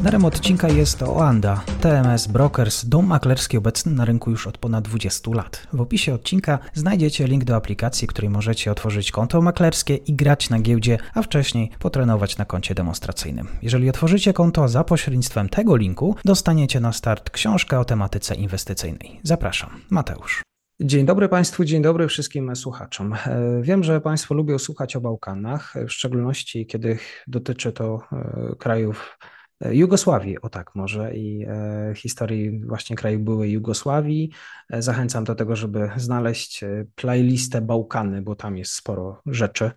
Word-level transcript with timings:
Partnerem 0.00 0.24
odcinka 0.24 0.68
jest 0.68 1.02
Oanda, 1.02 1.64
TMS 1.80 2.26
Brokers, 2.26 2.84
dom 2.84 3.06
maklerski 3.06 3.58
obecny 3.58 3.92
na 3.92 4.04
rynku 4.04 4.30
już 4.30 4.46
od 4.46 4.58
ponad 4.58 4.84
20 4.84 5.30
lat. 5.34 5.66
W 5.72 5.80
opisie 5.80 6.14
odcinka 6.14 6.58
znajdziecie 6.74 7.26
link 7.26 7.44
do 7.44 7.56
aplikacji, 7.56 8.06
w 8.08 8.10
której 8.10 8.30
możecie 8.30 8.70
otworzyć 8.72 9.10
konto 9.10 9.42
maklerskie 9.42 9.96
i 9.96 10.14
grać 10.14 10.50
na 10.50 10.60
giełdzie, 10.60 10.98
a 11.14 11.22
wcześniej 11.22 11.70
potrenować 11.78 12.38
na 12.38 12.44
koncie 12.44 12.74
demonstracyjnym. 12.74 13.48
Jeżeli 13.62 13.88
otworzycie 13.88 14.32
konto 14.32 14.68
za 14.68 14.84
pośrednictwem 14.84 15.48
tego 15.48 15.76
linku, 15.76 16.16
dostaniecie 16.24 16.80
na 16.80 16.92
start 16.92 17.30
książkę 17.30 17.78
o 17.80 17.84
tematyce 17.84 18.34
inwestycyjnej. 18.34 19.20
Zapraszam, 19.22 19.70
Mateusz. 19.90 20.42
Dzień 20.80 21.06
dobry 21.06 21.28
Państwu, 21.28 21.64
dzień 21.64 21.82
dobry 21.82 22.08
wszystkim 22.08 22.56
słuchaczom. 22.56 23.12
E, 23.12 23.18
wiem, 23.62 23.84
że 23.84 24.00
Państwo 24.00 24.34
lubią 24.34 24.58
słuchać 24.58 24.96
o 24.96 25.00
Bałkanach, 25.00 25.74
w 25.88 25.92
szczególności 25.92 26.66
kiedy 26.66 26.98
dotyczy 27.26 27.72
to 27.72 28.00
e, 28.12 28.54
krajów 28.58 29.18
Jugosławii, 29.60 30.40
o 30.40 30.48
tak 30.48 30.74
może, 30.74 31.14
i 31.16 31.46
e, 31.48 31.92
historii 31.96 32.60
właśnie 32.66 32.96
kraju 32.96 33.18
byłej 33.18 33.52
Jugosławii. 33.52 34.30
E, 34.70 34.82
zachęcam 34.82 35.24
do 35.24 35.34
tego, 35.34 35.56
żeby 35.56 35.90
znaleźć 35.96 36.62
e, 36.62 36.84
playlistę 36.94 37.60
Bałkany, 37.60 38.22
bo 38.22 38.34
tam 38.34 38.56
jest 38.56 38.72
sporo 38.72 39.22
rzeczy, 39.26 39.70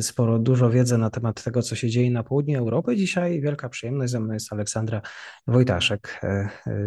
sporo, 0.00 0.38
dużo 0.38 0.70
wiedzy 0.70 0.98
na 0.98 1.10
temat 1.10 1.42
tego, 1.44 1.62
co 1.62 1.76
się 1.76 1.88
dzieje 1.88 2.10
na 2.10 2.22
południu 2.22 2.58
Europy. 2.58 2.96
Dzisiaj 2.96 3.40
wielka 3.40 3.68
przyjemność, 3.68 4.12
ze 4.12 4.20
mną 4.20 4.34
jest 4.34 4.52
Aleksandra 4.52 5.02
Wojtaszek, 5.46 6.20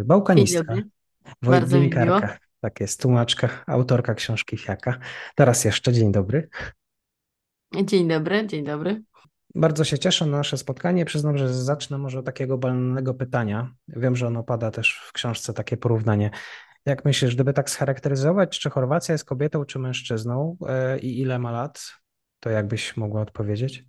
bałkanistka, 0.04 0.74
wojtnikarka, 1.42 2.38
tak 2.60 2.80
jest, 2.80 3.02
tłumaczka, 3.02 3.48
autorka 3.66 4.14
książki 4.14 4.56
Fiaka. 4.56 4.98
Teraz 5.34 5.64
jeszcze 5.64 5.92
dzień 5.92 6.12
dobry. 6.12 6.48
Dzień 7.84 8.08
dobry, 8.08 8.46
dzień 8.46 8.64
dobry. 8.64 9.02
Bardzo 9.54 9.84
się 9.84 9.98
cieszę 9.98 10.26
na 10.26 10.36
nasze 10.36 10.58
spotkanie. 10.58 11.04
Przyznam, 11.04 11.38
że 11.38 11.54
zacznę 11.54 11.98
może 11.98 12.18
od 12.18 12.26
takiego 12.26 12.58
banalnego 12.58 13.14
pytania. 13.14 13.74
Wiem, 13.88 14.16
że 14.16 14.26
ono 14.26 14.42
pada 14.42 14.70
też 14.70 15.02
w 15.08 15.12
książce 15.12 15.52
takie 15.52 15.76
porównanie. 15.76 16.30
Jak 16.86 17.04
myślisz, 17.04 17.34
gdyby 17.34 17.52
tak 17.52 17.70
scharakteryzować, 17.70 18.58
czy 18.58 18.70
Chorwacja 18.70 19.12
jest 19.12 19.24
kobietą, 19.24 19.64
czy 19.64 19.78
mężczyzną 19.78 20.56
e, 20.68 20.98
i 20.98 21.20
ile 21.20 21.38
ma 21.38 21.50
lat, 21.50 21.92
to 22.40 22.50
jakbyś 22.50 22.96
mogła 22.96 23.20
odpowiedzieć? 23.20 23.84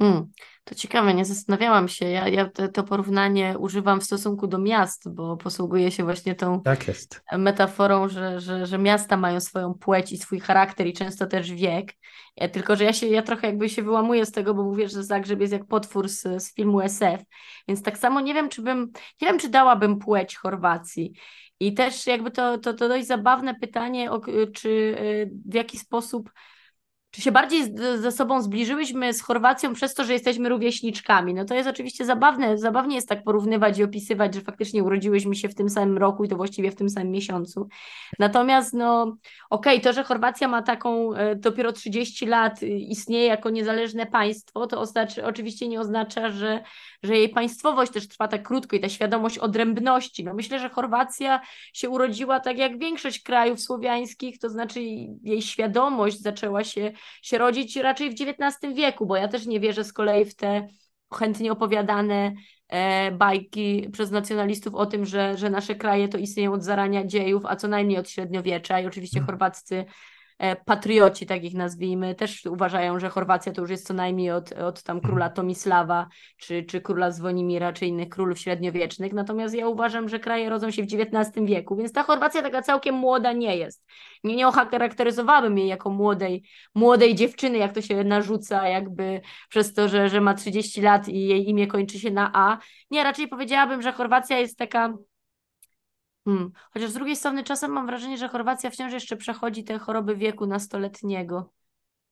Hmm, 0.00 0.26
to 0.64 0.74
ciekawe, 0.74 1.14
nie 1.14 1.24
zastanawiałam 1.24 1.88
się. 1.88 2.08
Ja, 2.08 2.28
ja 2.28 2.50
te, 2.50 2.68
to 2.68 2.82
porównanie 2.84 3.54
używam 3.58 4.00
w 4.00 4.04
stosunku 4.04 4.46
do 4.46 4.58
miast, 4.58 5.14
bo 5.14 5.36
posługuję 5.36 5.90
się 5.90 6.04
właśnie 6.04 6.34
tą 6.34 6.62
tak 6.62 7.38
metaforą, 7.38 8.08
że, 8.08 8.40
że, 8.40 8.66
że 8.66 8.78
miasta 8.78 9.16
mają 9.16 9.40
swoją 9.40 9.74
płeć 9.74 10.12
i 10.12 10.18
swój 10.18 10.40
charakter 10.40 10.86
i 10.86 10.92
często 10.92 11.26
też 11.26 11.52
wiek. 11.52 11.92
Ja, 12.36 12.48
tylko, 12.48 12.76
że 12.76 12.84
ja 12.84 12.92
się 12.92 13.06
ja 13.06 13.22
trochę 13.22 13.46
jakby 13.46 13.68
się 13.68 13.82
wyłamuję 13.82 14.26
z 14.26 14.32
tego, 14.32 14.54
bo 14.54 14.62
mówię, 14.62 14.88
że 14.88 15.04
Zagrzeb 15.04 15.40
jest 15.40 15.52
jak 15.52 15.66
potwór 15.66 16.08
z, 16.08 16.22
z 16.42 16.54
filmu 16.54 16.80
SF, 16.80 17.22
więc 17.68 17.82
tak 17.82 17.98
samo 17.98 18.20
nie 18.20 18.34
wiem, 18.34 18.48
czy 18.48 18.62
bym, 18.62 18.90
nie 19.22 19.28
wiem, 19.28 19.38
czy 19.38 19.48
dałabym 19.48 19.98
płeć 19.98 20.36
Chorwacji. 20.36 21.12
I 21.60 21.74
też 21.74 22.06
jakby 22.06 22.30
to, 22.30 22.58
to, 22.58 22.74
to 22.74 22.88
dość 22.88 23.06
zabawne 23.06 23.54
pytanie, 23.54 24.10
czy 24.54 24.68
y, 24.68 25.30
w 25.46 25.54
jaki 25.54 25.78
sposób 25.78 26.30
czy 27.18 27.22
się 27.22 27.32
bardziej 27.32 27.74
ze 27.98 28.12
sobą 28.12 28.42
zbliżyłyśmy 28.42 29.12
z 29.12 29.22
Chorwacją 29.22 29.74
przez 29.74 29.94
to, 29.94 30.04
że 30.04 30.12
jesteśmy 30.12 30.48
rówieśniczkami? 30.48 31.34
No 31.34 31.44
to 31.44 31.54
jest 31.54 31.68
oczywiście 31.68 32.04
zabawne, 32.04 32.58
zabawnie 32.58 32.96
jest 32.96 33.08
tak 33.08 33.24
porównywać 33.24 33.78
i 33.78 33.84
opisywać, 33.84 34.34
że 34.34 34.40
faktycznie 34.40 34.84
urodziłyśmy 34.84 35.34
się 35.34 35.48
w 35.48 35.54
tym 35.54 35.70
samym 35.70 35.98
roku 35.98 36.24
i 36.24 36.28
to 36.28 36.36
właściwie 36.36 36.70
w 36.70 36.74
tym 36.74 36.90
samym 36.90 37.10
miesiącu. 37.10 37.68
Natomiast 38.18 38.74
no 38.74 39.02
okej, 39.50 39.78
okay, 39.78 39.80
to, 39.80 39.92
że 39.92 40.04
Chorwacja 40.04 40.48
ma 40.48 40.62
taką 40.62 41.14
e, 41.14 41.36
dopiero 41.36 41.72
30 41.72 42.26
lat, 42.26 42.62
y, 42.62 42.66
istnieje 42.68 43.26
jako 43.26 43.50
niezależne 43.50 44.06
państwo, 44.06 44.66
to 44.66 44.80
oznacza, 44.80 45.26
oczywiście 45.26 45.68
nie 45.68 45.80
oznacza, 45.80 46.30
że, 46.30 46.62
że 47.02 47.16
jej 47.16 47.28
państwowość 47.28 47.92
też 47.92 48.08
trwa 48.08 48.28
tak 48.28 48.42
krótko 48.42 48.76
i 48.76 48.80
ta 48.80 48.88
świadomość 48.88 49.38
odrębności. 49.38 50.24
No 50.24 50.34
myślę, 50.34 50.58
że 50.58 50.68
Chorwacja 50.68 51.40
się 51.72 51.90
urodziła 51.90 52.40
tak 52.40 52.58
jak 52.58 52.78
większość 52.78 53.22
krajów 53.22 53.60
słowiańskich, 53.60 54.38
to 54.38 54.48
znaczy 54.48 54.80
jej 55.22 55.42
świadomość 55.42 56.20
zaczęła 56.20 56.64
się 56.64 56.92
się 57.22 57.38
rodzić 57.38 57.76
raczej 57.76 58.10
w 58.10 58.14
XIX 58.20 58.74
wieku, 58.74 59.06
bo 59.06 59.16
ja 59.16 59.28
też 59.28 59.46
nie 59.46 59.60
wierzę 59.60 59.84
z 59.84 59.92
kolei 59.92 60.24
w 60.24 60.34
te 60.34 60.68
chętnie 61.14 61.52
opowiadane 61.52 62.32
e, 62.68 63.12
bajki 63.12 63.88
przez 63.92 64.10
nacjonalistów 64.10 64.74
o 64.74 64.86
tym, 64.86 65.04
że, 65.04 65.36
że 65.36 65.50
nasze 65.50 65.74
kraje 65.74 66.08
to 66.08 66.18
istnieją 66.18 66.52
od 66.52 66.64
zarania 66.64 67.04
dziejów, 67.04 67.46
a 67.46 67.56
co 67.56 67.68
najmniej 67.68 67.98
od 67.98 68.10
średniowiecza 68.10 68.80
i 68.80 68.86
oczywiście 68.86 69.20
hmm. 69.20 69.26
chorwaccy 69.26 69.84
patrioci, 70.64 71.26
tak 71.26 71.44
ich 71.44 71.54
nazwijmy, 71.54 72.14
też 72.14 72.46
uważają, 72.46 72.98
że 72.98 73.08
Chorwacja 73.08 73.52
to 73.52 73.60
już 73.60 73.70
jest 73.70 73.86
co 73.86 73.94
najmniej 73.94 74.30
od, 74.30 74.52
od 74.52 74.82
tam 74.82 75.00
króla 75.00 75.24
mhm. 75.24 75.32
Tomisława, 75.32 76.08
czy, 76.36 76.62
czy 76.62 76.80
króla 76.80 77.10
Zwonimira, 77.10 77.72
czy 77.72 77.86
innych 77.86 78.08
królów 78.08 78.38
średniowiecznych, 78.38 79.12
natomiast 79.12 79.54
ja 79.54 79.68
uważam, 79.68 80.08
że 80.08 80.18
kraje 80.18 80.50
rodzą 80.50 80.70
się 80.70 80.82
w 80.82 80.86
XIX 80.92 81.46
wieku, 81.46 81.76
więc 81.76 81.92
ta 81.92 82.02
Chorwacja 82.02 82.42
taka 82.42 82.62
całkiem 82.62 82.94
młoda 82.94 83.32
nie 83.32 83.56
jest. 83.56 83.84
Nie, 84.24 84.36
nie 84.36 84.48
ocharakteryzowałabym 84.48 85.58
jej 85.58 85.68
jako 85.68 85.90
młodej, 85.90 86.42
młodej 86.74 87.14
dziewczyny, 87.14 87.58
jak 87.58 87.74
to 87.74 87.82
się 87.82 88.04
narzuca 88.04 88.68
jakby 88.68 89.20
przez 89.48 89.74
to, 89.74 89.88
że, 89.88 90.08
że 90.08 90.20
ma 90.20 90.34
30 90.34 90.80
lat 90.80 91.08
i 91.08 91.26
jej 91.26 91.48
imię 91.48 91.66
kończy 91.66 91.98
się 91.98 92.10
na 92.10 92.30
A. 92.34 92.58
Nie, 92.90 93.04
raczej 93.04 93.28
powiedziałabym, 93.28 93.82
że 93.82 93.92
Chorwacja 93.92 94.38
jest 94.38 94.58
taka 94.58 94.94
Hmm. 96.28 96.50
Chociaż 96.72 96.90
z 96.90 96.94
drugiej 96.94 97.16
strony 97.16 97.44
czasem 97.44 97.70
mam 97.70 97.86
wrażenie, 97.86 98.18
że 98.18 98.28
Chorwacja 98.28 98.70
wciąż 98.70 98.92
jeszcze 98.92 99.16
przechodzi 99.16 99.64
te 99.64 99.78
choroby 99.78 100.16
wieku 100.16 100.46
nastoletniego. 100.46 101.50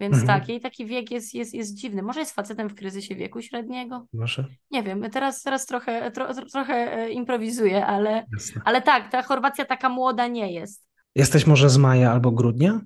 Więc 0.00 0.15
mhm. 0.15 0.41
tak, 0.41 0.49
jej 0.49 0.60
taki 0.60 0.87
wiek 0.87 1.10
jest, 1.10 1.34
jest, 1.34 1.54
jest 1.54 1.75
dziwny. 1.75 2.03
Może 2.03 2.21
jest 2.21 2.34
facetem 2.34 2.69
w 2.69 2.75
kryzysie 2.75 3.15
wieku 3.15 3.43
średniego? 3.43 4.06
Może. 4.12 4.44
Nie 4.71 4.82
wiem, 4.82 5.10
teraz, 5.10 5.43
teraz 5.43 5.66
trochę, 5.66 6.10
tro, 6.10 6.34
trochę 6.53 6.75
e, 6.75 7.10
improwizuję, 7.10 7.87
ale, 7.87 8.27
ale 8.65 8.82
tak, 8.82 9.10
ta 9.10 9.22
Chorwacja 9.22 9.65
taka 9.65 9.88
młoda 9.88 10.27
nie 10.27 10.53
jest. 10.53 10.87
Jesteś 11.15 11.47
może 11.47 11.71
z 11.71 11.77
maja 11.77 12.12
albo 12.12 12.31
grudnia? 12.31 12.81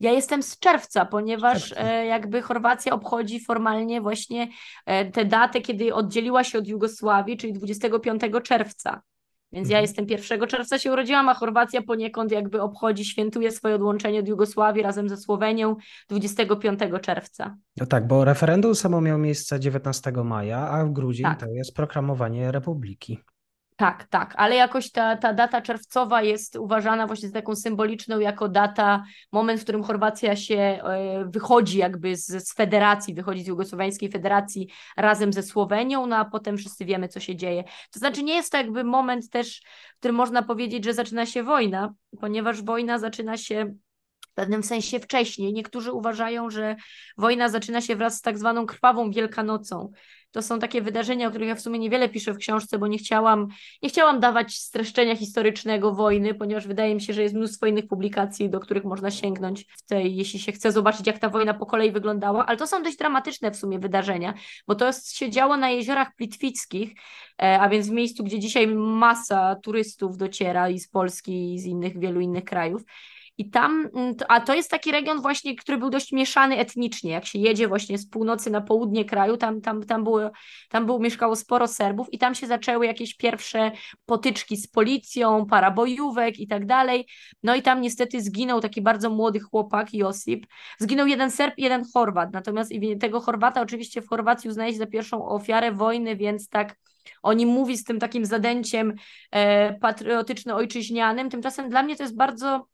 Ja 0.00 0.12
jestem 0.12 0.42
z 0.42 0.58
czerwca, 0.58 1.04
ponieważ 1.04 1.68
czerwca. 1.68 1.84
E, 1.84 2.06
jakby 2.06 2.42
Chorwacja 2.42 2.92
obchodzi 2.92 3.40
formalnie 3.40 4.00
właśnie 4.00 4.48
e, 4.86 5.10
tę 5.10 5.24
datę, 5.24 5.60
kiedy 5.60 5.94
oddzieliła 5.94 6.44
się 6.44 6.58
od 6.58 6.68
Jugosławii, 6.68 7.36
czyli 7.36 7.52
25 7.52 8.22
czerwca. 8.44 9.02
Więc 9.52 9.68
ja 9.68 9.78
mhm. 9.78 9.82
jestem 9.82 10.06
1 10.08 10.48
czerwca 10.48 10.78
się 10.78 10.92
urodziłam, 10.92 11.28
a 11.28 11.34
Chorwacja 11.34 11.82
poniekąd 11.82 12.32
jakby 12.32 12.60
obchodzi, 12.60 13.04
świętuje 13.04 13.50
swoje 13.50 13.74
odłączenie 13.74 14.20
od 14.20 14.28
Jugosławii 14.28 14.82
razem 14.82 15.08
ze 15.08 15.16
Słowenią 15.16 15.76
25 16.08 16.80
czerwca. 17.02 17.56
No 17.76 17.86
tak, 17.86 18.06
bo 18.06 18.24
referendum 18.24 18.74
samo 18.74 19.00
miało 19.00 19.18
miejsce 19.18 19.60
19 19.60 20.12
maja, 20.12 20.68
a 20.68 20.84
w 20.84 20.92
Gruzji 20.92 21.24
tak. 21.24 21.40
to 21.40 21.46
jest 21.46 21.74
proklamowanie 21.74 22.52
republiki. 22.52 23.18
Tak, 23.76 24.04
tak, 24.04 24.34
ale 24.36 24.56
jakoś 24.56 24.90
ta, 24.90 25.16
ta 25.16 25.32
data 25.32 25.62
czerwcowa 25.62 26.22
jest 26.22 26.56
uważana 26.56 27.06
właśnie 27.06 27.28
za 27.28 27.34
taką 27.34 27.56
symboliczną 27.56 28.18
jako 28.18 28.48
data, 28.48 29.04
moment, 29.32 29.60
w 29.60 29.62
którym 29.62 29.82
Chorwacja 29.82 30.36
się 30.36 30.56
e, 30.56 31.24
wychodzi 31.28 31.78
jakby 31.78 32.16
z, 32.16 32.26
z 32.26 32.54
federacji, 32.54 33.14
wychodzi 33.14 33.42
z 33.42 33.46
Jugosłowiańskiej 33.46 34.10
Federacji 34.10 34.68
razem 34.96 35.32
ze 35.32 35.42
Słowenią, 35.42 36.06
no 36.06 36.16
a 36.16 36.24
potem 36.24 36.56
wszyscy 36.56 36.84
wiemy, 36.84 37.08
co 37.08 37.20
się 37.20 37.36
dzieje. 37.36 37.64
To 37.92 37.98
znaczy 37.98 38.22
nie 38.22 38.34
jest 38.34 38.52
to 38.52 38.58
jakby 38.58 38.84
moment 38.84 39.30
też, 39.30 39.62
w 39.94 39.98
którym 39.98 40.16
można 40.16 40.42
powiedzieć, 40.42 40.84
że 40.84 40.94
zaczyna 40.94 41.26
się 41.26 41.42
wojna, 41.42 41.94
ponieważ 42.20 42.62
wojna 42.62 42.98
zaczyna 42.98 43.36
się 43.36 43.74
w 44.32 44.34
pewnym 44.34 44.62
sensie 44.62 45.00
wcześniej. 45.00 45.52
Niektórzy 45.52 45.92
uważają, 45.92 46.50
że 46.50 46.76
wojna 47.18 47.48
zaczyna 47.48 47.80
się 47.80 47.96
wraz 47.96 48.18
z 48.18 48.20
tak 48.20 48.38
zwaną 48.38 48.66
krwawą 48.66 49.10
Wielkanocą. 49.10 49.92
To 50.30 50.42
są 50.42 50.58
takie 50.58 50.82
wydarzenia, 50.82 51.26
o 51.26 51.30
których 51.30 51.48
ja 51.48 51.54
w 51.54 51.60
sumie 51.60 51.78
niewiele 51.78 52.08
piszę 52.08 52.32
w 52.32 52.36
książce, 52.36 52.78
bo 52.78 52.86
nie 52.86 52.98
chciałam, 52.98 53.48
nie 53.82 53.88
chciałam 53.88 54.20
dawać 54.20 54.54
streszczenia 54.54 55.16
historycznego 55.16 55.94
wojny, 55.94 56.34
ponieważ 56.34 56.66
wydaje 56.66 56.94
mi 56.94 57.00
się, 57.00 57.12
że 57.12 57.22
jest 57.22 57.34
mnóstwo 57.34 57.66
innych 57.66 57.86
publikacji, 57.86 58.50
do 58.50 58.60
których 58.60 58.84
można 58.84 59.10
sięgnąć 59.10 59.64
w 59.64 59.82
tej, 59.86 60.16
jeśli 60.16 60.40
się 60.40 60.52
chce 60.52 60.72
zobaczyć, 60.72 61.06
jak 61.06 61.18
ta 61.18 61.28
wojna 61.28 61.54
po 61.54 61.66
kolei 61.66 61.92
wyglądała, 61.92 62.46
ale 62.46 62.56
to 62.56 62.66
są 62.66 62.82
dość 62.82 62.96
dramatyczne 62.96 63.50
w 63.50 63.56
sumie 63.56 63.78
wydarzenia, 63.78 64.34
bo 64.66 64.74
to 64.74 64.90
się 64.92 65.30
działo 65.30 65.56
na 65.56 65.70
jeziorach 65.70 66.14
plitwickich, 66.16 66.94
e, 67.42 67.60
a 67.60 67.68
więc 67.68 67.88
w 67.88 67.92
miejscu, 67.92 68.24
gdzie 68.24 68.38
dzisiaj 68.38 68.66
masa 68.76 69.56
turystów 69.56 70.16
dociera 70.16 70.68
i 70.68 70.78
z 70.78 70.88
Polski, 70.88 71.54
i 71.54 71.58
z 71.58 71.64
innych, 71.64 71.98
wielu 71.98 72.20
innych 72.20 72.44
krajów. 72.44 72.82
I 73.42 73.50
tam, 73.50 73.88
mm, 73.94 74.14
a 74.28 74.40
to 74.40 74.54
jest 74.54 74.70
taki 74.70 74.92
region 74.92 75.20
właśnie, 75.20 75.56
który 75.56 75.78
był 75.78 75.90
dość 75.90 76.12
mieszany 76.12 76.56
etnicznie. 76.56 77.10
Jak 77.10 77.26
się 77.26 77.38
jedzie 77.38 77.68
właśnie 77.68 77.98
z 77.98 78.08
północy 78.08 78.50
na 78.50 78.60
południe 78.60 79.04
kraju, 79.04 79.36
tam, 79.36 79.60
tam, 79.60 79.82
tam, 79.82 80.04
było, 80.04 80.30
tam 80.68 80.86
było, 80.86 80.98
mieszkało 80.98 81.36
sporo 81.36 81.68
Serbów 81.68 82.12
i 82.12 82.18
tam 82.18 82.34
się 82.34 82.46
zaczęły 82.46 82.86
jakieś 82.86 83.16
pierwsze 83.16 83.72
potyczki 84.06 84.56
z 84.56 84.66
policją, 84.66 85.46
parabojówek 85.46 86.38
i 86.38 86.46
tak 86.46 86.66
dalej. 86.66 87.06
No 87.42 87.54
i 87.54 87.62
tam 87.62 87.80
niestety 87.80 88.20
zginął 88.20 88.60
taki 88.60 88.82
bardzo 88.82 89.10
młody 89.10 89.40
chłopak, 89.40 89.94
Josip. 89.94 90.46
Zginął 90.78 91.06
jeden 91.06 91.30
Serb 91.30 91.54
jeden 91.58 91.82
Chorwat. 91.94 92.32
Natomiast 92.32 92.72
tego 93.00 93.20
Chorwata 93.20 93.62
oczywiście 93.62 94.02
w 94.02 94.08
Chorwacji 94.08 94.50
uznaje 94.50 94.72
się 94.72 94.78
za 94.78 94.86
pierwszą 94.86 95.28
ofiarę 95.28 95.72
wojny, 95.72 96.16
więc 96.16 96.48
tak 96.48 96.76
oni 97.22 97.46
mówi 97.46 97.76
z 97.76 97.84
tym 97.84 97.98
takim 97.98 98.24
zadęciem 98.24 98.94
e, 99.30 99.72
patriotyczno-ojczyźnianym. 99.78 101.30
Tymczasem 101.30 101.70
dla 101.70 101.82
mnie 101.82 101.96
to 101.96 102.02
jest 102.02 102.16
bardzo 102.16 102.71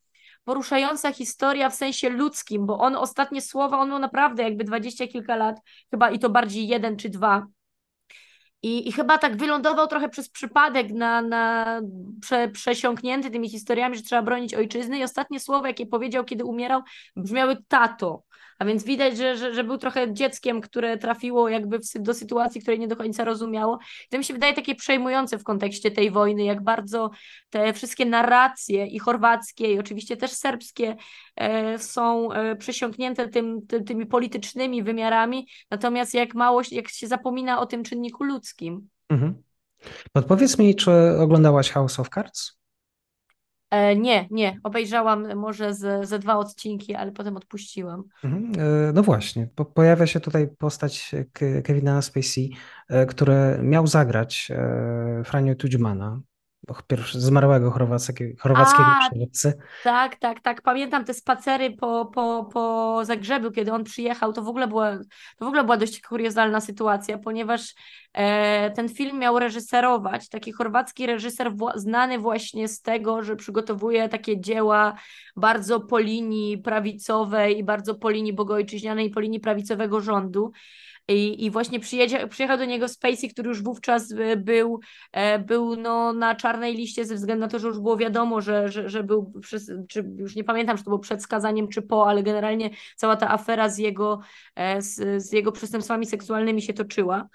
poruszająca 0.48 1.12
historia 1.12 1.70
w 1.70 1.74
sensie 1.74 2.08
ludzkim, 2.08 2.66
bo 2.66 2.78
on 2.78 2.96
ostatnie 2.96 3.40
słowa, 3.40 3.78
on 3.78 3.88
miał 3.88 3.98
naprawdę 3.98 4.42
jakby 4.42 4.64
dwadzieścia 4.64 5.06
kilka 5.06 5.36
lat, 5.36 5.60
chyba 5.90 6.10
i 6.10 6.18
to 6.18 6.30
bardziej 6.30 6.68
jeden 6.68 6.96
czy 6.96 7.08
dwa. 7.08 7.46
I, 8.62 8.88
I 8.88 8.92
chyba 8.92 9.18
tak 9.18 9.36
wylądował 9.36 9.86
trochę 9.86 10.08
przez 10.08 10.28
przypadek 10.28 10.90
na, 10.90 11.22
na 11.22 11.80
prze, 12.20 12.48
przesiąknięty 12.48 13.30
tymi 13.30 13.48
historiami, 13.50 13.96
że 13.96 14.02
trzeba 14.02 14.22
bronić 14.22 14.54
ojczyzny. 14.54 14.98
I 14.98 15.04
ostatnie 15.04 15.40
słowa, 15.40 15.68
jakie 15.68 15.86
powiedział, 15.86 16.24
kiedy 16.24 16.44
umierał, 16.44 16.82
brzmiały 17.16 17.56
tato. 17.68 18.22
A 18.58 18.64
więc 18.64 18.84
widać, 18.84 19.16
że, 19.16 19.36
że, 19.36 19.54
że 19.54 19.64
był 19.64 19.78
trochę 19.78 20.14
dzieckiem, 20.14 20.60
które 20.60 20.98
trafiło 20.98 21.48
jakby 21.48 21.78
w, 21.78 21.82
do 21.98 22.14
sytuacji, 22.14 22.60
której 22.60 22.78
nie 22.78 22.88
do 22.88 22.96
końca 22.96 23.24
rozumiało. 23.24 23.78
I 24.06 24.08
to 24.10 24.18
mi 24.18 24.24
się 24.24 24.34
wydaje 24.34 24.54
takie 24.54 24.74
przejmujące 24.74 25.38
w 25.38 25.44
kontekście 25.44 25.90
tej 25.90 26.10
wojny, 26.10 26.44
jak 26.44 26.64
bardzo 26.64 27.10
te 27.50 27.72
wszystkie 27.72 28.06
narracje 28.06 28.86
i 28.86 28.98
chorwackie, 28.98 29.72
i 29.72 29.78
oczywiście 29.78 30.16
też 30.16 30.30
serbskie 30.30 30.96
e, 31.36 31.78
są 31.78 32.32
e, 32.32 32.56
przesiąknięte 32.56 33.28
tym, 33.28 33.66
ty, 33.66 33.82
tymi 33.82 34.06
politycznymi 34.06 34.82
wymiarami, 34.82 35.48
natomiast 35.70 36.14
jak 36.14 36.34
mało, 36.34 36.62
jak 36.70 36.88
się 36.88 37.06
zapomina 37.06 37.60
o 37.60 37.66
tym 37.66 37.82
czynniku 37.82 38.24
ludzkim. 38.24 38.88
Mhm. 39.08 39.42
Podpowiedz 40.12 40.58
mi, 40.58 40.74
czy 40.74 40.90
oglądałaś 41.18 41.70
House 41.70 42.00
of 42.00 42.08
Cards? 42.08 42.57
E, 43.70 43.96
nie, 43.96 44.28
nie. 44.30 44.60
Obejrzałam 44.62 45.36
może 45.36 45.74
ze, 45.74 46.06
ze 46.06 46.18
dwa 46.18 46.36
odcinki, 46.36 46.94
ale 46.94 47.12
potem 47.12 47.36
odpuściłam. 47.36 48.04
Mhm, 48.24 48.52
e, 48.88 48.92
no 48.92 49.02
właśnie, 49.02 49.48
po, 49.54 49.64
pojawia 49.64 50.06
się 50.06 50.20
tutaj 50.20 50.48
postać 50.58 51.14
Kevina 51.64 52.02
Spacey, 52.02 52.50
e, 52.88 53.06
który 53.06 53.58
miał 53.62 53.86
zagrać 53.86 54.52
Franio 55.24 55.54
Tudźmana, 55.54 56.20
pierwszy, 56.86 57.20
zmarłego 57.20 57.70
chorwackiego, 57.70 58.42
chorwackiego 58.42 58.84
A, 58.84 59.08
przywódcy. 59.08 59.52
Tak, 59.84 60.16
tak, 60.16 60.40
tak. 60.40 60.62
Pamiętam 60.62 61.04
te 61.04 61.14
spacery 61.14 61.70
po, 61.70 62.06
po, 62.06 62.48
po 62.52 63.00
Zagrzebiu, 63.04 63.50
kiedy 63.50 63.72
on 63.72 63.84
przyjechał. 63.84 64.32
To 64.32 64.42
w 64.42 64.48
ogóle 64.48 64.68
była, 64.68 64.98
to 65.38 65.44
w 65.44 65.48
ogóle 65.48 65.64
była 65.64 65.76
dość 65.76 66.00
kuriozalna 66.00 66.60
sytuacja, 66.60 67.18
ponieważ 67.18 67.74
e, 68.12 68.70
ten 68.70 68.88
film 68.88 69.18
miał 69.18 69.38
reżyserować 69.38 70.28
taki 70.28 70.52
chorwacki 70.52 71.06
reżyser 71.06 71.52
znany 71.74 72.18
właśnie 72.18 72.68
z 72.68 72.80
tego, 72.80 73.22
że 73.22 73.36
przygotowuje 73.36 74.08
takie 74.08 74.40
dzieła 74.40 74.94
bardzo 75.36 75.80
po 75.80 75.98
linii 75.98 76.58
prawicowej 76.58 77.58
i 77.58 77.64
bardzo 77.64 77.94
po 77.94 78.10
linii 78.10 78.32
bogojczyźnianej 78.32 79.06
i 79.06 79.10
po 79.10 79.20
linii 79.20 79.40
prawicowego 79.40 80.00
rządu. 80.00 80.52
I, 81.08 81.44
i 81.44 81.50
właśnie 81.50 81.80
przyjechał 82.30 82.58
do 82.58 82.64
niego 82.64 82.88
Spacey, 82.88 83.28
który 83.28 83.48
już 83.48 83.62
wówczas 83.62 84.12
e, 84.12 84.36
był, 84.36 84.80
e, 85.12 85.38
był 85.38 85.76
no, 85.76 86.12
na 86.12 86.34
czarnej 86.34 86.74
liście 86.74 87.04
ze 87.04 87.14
względu 87.14 87.40
na 87.40 87.48
to, 87.48 87.58
że 87.58 87.68
już 87.68 87.78
było 87.78 87.96
wiadomo, 87.96 88.40
że, 88.40 88.68
że, 88.68 88.88
że 88.88 89.04
był, 89.04 89.32
przez, 89.40 89.70
czy 89.88 90.04
już 90.16 90.36
nie 90.36 90.44
pamiętam, 90.44 90.76
czy 90.76 90.84
to 90.84 90.90
było 90.90 90.98
przed 90.98 91.22
skazaniem, 91.22 91.68
czy 91.68 91.82
po, 91.82 92.08
ale 92.08 92.22
generalnie 92.22 92.70
cała 92.96 93.16
ta 93.16 93.30
afera 93.30 93.68
z 93.68 93.78
jego, 93.78 94.20
e, 94.56 94.82
z, 94.82 95.22
z 95.22 95.32
jego 95.32 95.52
przestępstwami 95.52 96.06
seksualnymi 96.06 96.62
się 96.62 96.72
toczyła. 96.72 97.28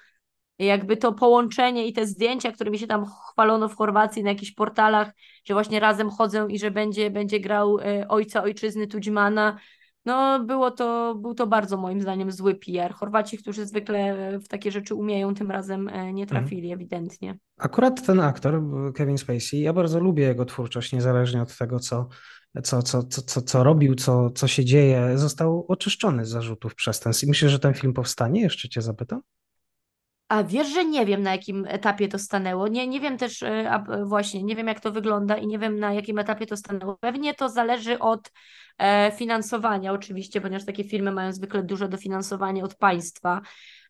Jakby 0.59 0.97
to 0.97 1.13
połączenie 1.13 1.87
i 1.87 1.93
te 1.93 2.07
zdjęcia, 2.07 2.51
którymi 2.51 2.79
się 2.79 2.87
tam 2.87 3.05
chwalono 3.31 3.69
w 3.69 3.75
Chorwacji 3.75 4.23
na 4.23 4.29
jakichś 4.29 4.51
portalach, 4.51 5.11
że 5.45 5.53
właśnie 5.53 5.79
razem 5.79 6.09
chodzą 6.09 6.47
i 6.47 6.59
że 6.59 6.71
będzie, 6.71 7.09
będzie 7.09 7.39
grał 7.39 7.77
ojca 8.09 8.43
ojczyzny 8.43 8.87
Tudźmana, 8.87 9.57
no 10.05 10.39
było 10.39 10.71
to, 10.71 11.15
był 11.15 11.33
to 11.33 11.47
bardzo 11.47 11.77
moim 11.77 12.01
zdaniem 12.01 12.31
zły 12.31 12.55
PR. 12.55 12.93
Chorwaci, 12.93 13.37
którzy 13.37 13.65
zwykle 13.65 14.39
w 14.39 14.47
takie 14.47 14.71
rzeczy 14.71 14.95
umieją, 14.95 15.35
tym 15.35 15.51
razem 15.51 15.87
e, 15.87 16.13
nie 16.13 16.23
mhm. 16.23 16.27
trafili 16.27 16.71
mhm. 16.71 16.79
ewidentnie. 16.79 17.37
Akurat 17.57 18.05
ten 18.05 18.19
aktor, 18.19 18.61
Kevin 18.95 19.17
Spacey, 19.17 19.59
ja 19.59 19.73
bardzo 19.73 19.99
lubię 19.99 20.23
jego 20.23 20.45
twórczość, 20.45 20.93
niezależnie 20.93 21.41
od 21.41 21.57
tego, 21.57 21.79
co, 21.79 22.07
co, 22.63 22.81
co, 22.81 23.03
co, 23.03 23.21
co, 23.21 23.41
co 23.41 23.63
robił, 23.63 23.95
co, 23.95 24.29
co 24.29 24.47
się 24.47 24.65
dzieje, 24.65 25.17
został 25.17 25.65
oczyszczony 25.67 26.25
z 26.25 26.29
zarzutów 26.29 26.75
przestępstw. 26.75 27.23
I 27.23 27.27
myślę, 27.27 27.49
że 27.49 27.59
ten 27.59 27.73
film 27.73 27.93
powstanie, 27.93 28.41
jeszcze 28.41 28.69
cię 28.69 28.81
zapytam. 28.81 29.21
A 30.29 30.43
wiesz, 30.43 30.67
że 30.67 30.85
nie 30.85 31.05
wiem 31.05 31.23
na 31.23 31.31
jakim 31.31 31.65
etapie 31.67 32.07
to 32.07 32.19
stanęło. 32.19 32.67
Nie, 32.67 32.87
nie 32.87 32.99
wiem 32.99 33.17
też 33.17 33.43
a 33.69 33.83
właśnie, 34.05 34.43
nie 34.43 34.55
wiem 34.55 34.67
jak 34.67 34.79
to 34.79 34.91
wygląda 34.91 35.37
i 35.37 35.47
nie 35.47 35.59
wiem 35.59 35.79
na 35.79 35.93
jakim 35.93 36.19
etapie 36.19 36.45
to 36.45 36.57
stanęło. 36.57 36.97
Pewnie 36.97 37.33
to 37.33 37.49
zależy 37.49 37.99
od 37.99 38.31
e, 38.77 39.11
finansowania 39.11 39.91
oczywiście, 39.91 40.41
ponieważ 40.41 40.65
takie 40.65 40.83
filmy 40.83 41.11
mają 41.11 41.31
zwykle 41.33 41.63
duże 41.63 41.89
dofinansowanie 41.89 42.63
od 42.63 42.75
państwa. 42.75 43.41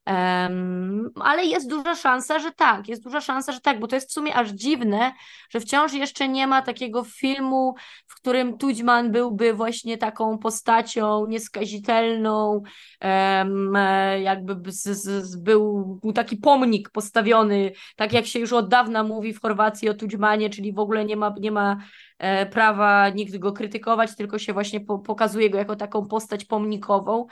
Um, 0.07 1.11
ale 1.15 1.45
jest 1.45 1.69
duża 1.69 1.95
szansa, 1.95 2.39
że 2.39 2.51
tak, 2.51 2.87
jest 2.87 3.03
duża 3.03 3.21
szansa, 3.21 3.51
że 3.51 3.59
tak, 3.59 3.79
bo 3.79 3.87
to 3.87 3.95
jest 3.95 4.09
w 4.09 4.13
sumie 4.13 4.35
aż 4.35 4.49
dziwne, 4.49 5.11
że 5.49 5.59
wciąż 5.59 5.93
jeszcze 5.93 6.27
nie 6.27 6.47
ma 6.47 6.61
takiego 6.61 7.03
filmu, 7.03 7.75
w 8.07 8.15
którym 8.15 8.57
Tudźman 8.57 9.11
byłby 9.11 9.53
właśnie 9.53 9.97
taką 9.97 10.37
postacią 10.37 11.25
nieskazitelną, 11.27 12.63
um, 13.01 13.73
jakby 14.21 14.71
z, 14.71 14.83
z, 14.83 15.35
był, 15.35 15.99
był 16.01 16.13
taki 16.13 16.37
pomnik 16.37 16.89
postawiony, 16.89 17.71
tak 17.95 18.13
jak 18.13 18.25
się 18.25 18.39
już 18.39 18.53
od 18.53 18.69
dawna 18.69 19.03
mówi 19.03 19.33
w 19.33 19.41
Chorwacji 19.41 19.89
o 19.89 19.93
Tudźmanie, 19.93 20.49
czyli 20.49 20.73
w 20.73 20.79
ogóle 20.79 21.05
nie 21.05 21.15
ma, 21.15 21.35
nie 21.39 21.51
ma 21.51 21.77
e, 22.19 22.45
prawa 22.45 23.09
nikt 23.09 23.37
go 23.37 23.51
krytykować, 23.51 24.15
tylko 24.15 24.39
się 24.39 24.53
właśnie 24.53 24.79
po, 24.79 24.99
pokazuje 24.99 25.49
go 25.49 25.57
jako 25.57 25.75
taką 25.75 26.07
postać 26.07 26.45
pomnikową. 26.45 27.27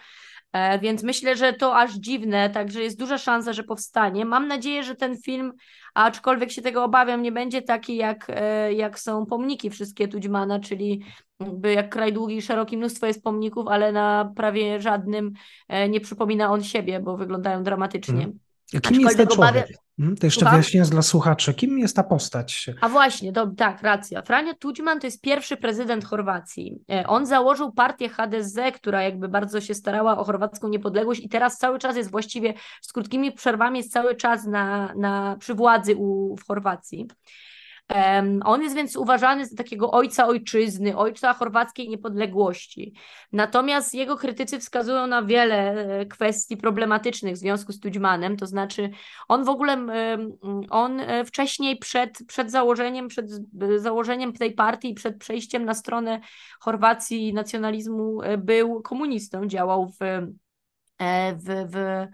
E, 0.54 0.80
więc 0.80 1.04
myślę, 1.04 1.36
że 1.36 1.54
to 1.54 1.78
aż 1.78 1.94
dziwne, 1.94 2.50
także 2.50 2.84
jest 2.84 3.00
duża 3.00 3.18
szansa, 3.18 3.54
że 3.54 3.64
powstanie. 3.64 4.26
Mam 4.26 4.48
nadzieję, 4.48 4.84
że 4.84 4.96
ten 4.96 5.18
film, 5.18 5.54
aczkolwiek 5.94 6.52
się 6.52 6.62
tego 6.62 6.84
obawiam, 6.84 7.22
nie 7.22 7.32
będzie 7.32 7.62
taki 7.62 7.96
jak, 7.96 8.26
e, 8.30 8.74
jak 8.74 9.00
są 9.00 9.26
pomniki 9.26 9.70
wszystkie 9.70 10.08
Tudźmana, 10.08 10.60
czyli 10.60 11.04
jakby 11.40 11.74
jak 11.74 11.90
kraj 11.90 12.14
długi 12.14 12.38
i 12.38 12.42
szeroki, 12.42 12.78
mnóstwo 12.78 13.06
jest 13.06 13.24
pomników, 13.24 13.68
ale 13.68 13.92
na 13.92 14.32
prawie 14.36 14.82
żadnym 14.82 15.32
e, 15.68 15.90
nie 15.90 16.00
przypomina 16.02 16.52
on 16.52 16.64
siebie, 16.64 17.00
bo 17.00 17.18
wyglądają 17.18 17.64
dramatycznie. 17.64 18.14
Hmm. 18.14 18.51
Kim 18.80 19.02
jest 19.02 19.18
ten 19.18 19.28
człowiek? 19.28 19.68
Hmm, 19.98 20.18
to 20.18 20.28
jeszcze 20.28 20.40
Słucham? 20.40 20.54
wyjaśnię 20.54 20.82
dla 20.82 21.02
słuchaczy, 21.02 21.54
kim 21.54 21.80
jest 21.80 21.96
ta 21.96 22.04
postać? 22.04 22.70
A 22.82 22.90
właśnie, 22.90 23.34
to, 23.34 23.48
tak, 23.48 23.82
racja. 23.82 24.22
Franjo 24.22 24.54
Tudźman 24.54 25.00
to 25.00 25.08
jest 25.08 25.22
pierwszy 25.22 25.58
prezydent 25.58 26.06
Chorwacji. 26.06 26.80
E, 26.92 27.08
on 27.08 27.26
założył 27.26 27.72
partię 27.72 28.10
HDZ, 28.10 28.56
która 28.76 29.04
jakby 29.04 29.30
bardzo 29.30 29.62
się 29.62 29.74
starała 29.74 30.18
o 30.18 30.24
chorwacką 30.24 30.68
niepodległość 30.68 31.22
i 31.22 31.30
teraz 31.30 31.58
cały 31.58 31.80
czas 31.80 31.96
jest 31.96 32.12
właściwie 32.12 32.54
z 32.82 32.94
krótkimi 32.94 33.32
przerwami, 33.32 33.78
jest 33.78 33.92
cały 33.92 34.16
czas 34.16 34.46
na, 34.46 34.94
na, 34.96 35.38
przy 35.40 35.54
władzy 35.54 35.96
u, 35.96 36.38
w 36.38 36.48
Chorwacji. 36.48 37.08
On 38.46 38.62
jest 38.62 38.76
więc 38.76 38.96
uważany 38.96 39.46
za 39.46 39.56
takiego 39.56 39.92
ojca 39.92 40.28
ojczyzny, 40.28 40.98
ojca 40.98 41.34
chorwackiej 41.34 41.90
niepodległości. 41.90 42.94
Natomiast 43.32 43.94
jego 43.94 44.18
krytycy 44.18 44.60
wskazują 44.60 45.08
na 45.08 45.24
wiele 45.24 45.72
e, 45.72 46.06
kwestii 46.06 46.58
problematycznych 46.58 47.36
w 47.36 47.38
związku 47.38 47.72
z 47.72 47.80
Tudźmanem, 47.80 48.38
to 48.38 48.48
znaczy 48.48 48.90
on 49.28 49.44
w 49.44 49.50
ogóle, 49.50 49.88
on 50.70 51.00
e, 51.00 51.26
wcześniej 51.26 51.78
przed, 51.78 52.18
przed 52.28 52.52
założeniem, 52.52 53.08
przed 53.08 53.30
założeniem 53.78 54.34
tej 54.34 54.54
partii, 54.54 54.94
przed 54.94 55.18
przejściem 55.18 55.66
na 55.66 55.74
stronę 55.74 56.20
Chorwacji 56.60 57.34
nacjonalizmu 57.34 58.22
e, 58.22 58.38
był 58.38 58.82
komunistą, 58.82 59.48
działał 59.48 59.88
w, 59.88 59.98
w, 61.36 61.68
w 61.74 62.08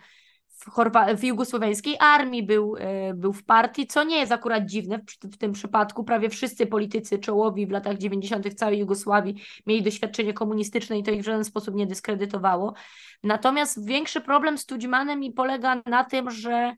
w, 0.58 0.70
Chorwa- 0.70 1.16
w 1.16 1.24
jugosłowiańskiej 1.24 1.96
armii, 2.00 2.44
był, 2.44 2.76
e, 2.80 3.14
był 3.14 3.34
w 3.34 3.44
partii, 3.44 3.88
co 3.88 4.04
nie 4.04 4.18
jest 4.18 4.32
akurat 4.32 4.66
dziwne 4.66 5.00
w, 5.00 5.28
w 5.34 5.38
tym 5.38 5.52
przypadku. 5.52 6.04
Prawie 6.04 6.30
wszyscy 6.30 6.66
politycy 6.66 7.20
czołowi 7.20 7.68
w 7.68 7.72
latach 7.72 7.98
90. 7.98 8.54
całej 8.54 8.80
Jugosławii 8.80 9.42
mieli 9.68 9.84
doświadczenie 9.84 10.34
komunistyczne 10.34 11.00
i 11.00 11.04
to 11.04 11.12
ich 11.12 11.22
w 11.22 11.26
żaden 11.26 11.44
sposób 11.44 11.76
nie 11.76 11.88
dyskredytowało. 11.88 12.74
Natomiast 13.24 13.88
większy 13.88 14.22
problem 14.22 14.58
z 14.58 14.66
Tudźmanem 14.66 15.24
i 15.24 15.32
polega 15.32 15.82
na 15.86 16.04
tym, 16.04 16.32
że 16.32 16.76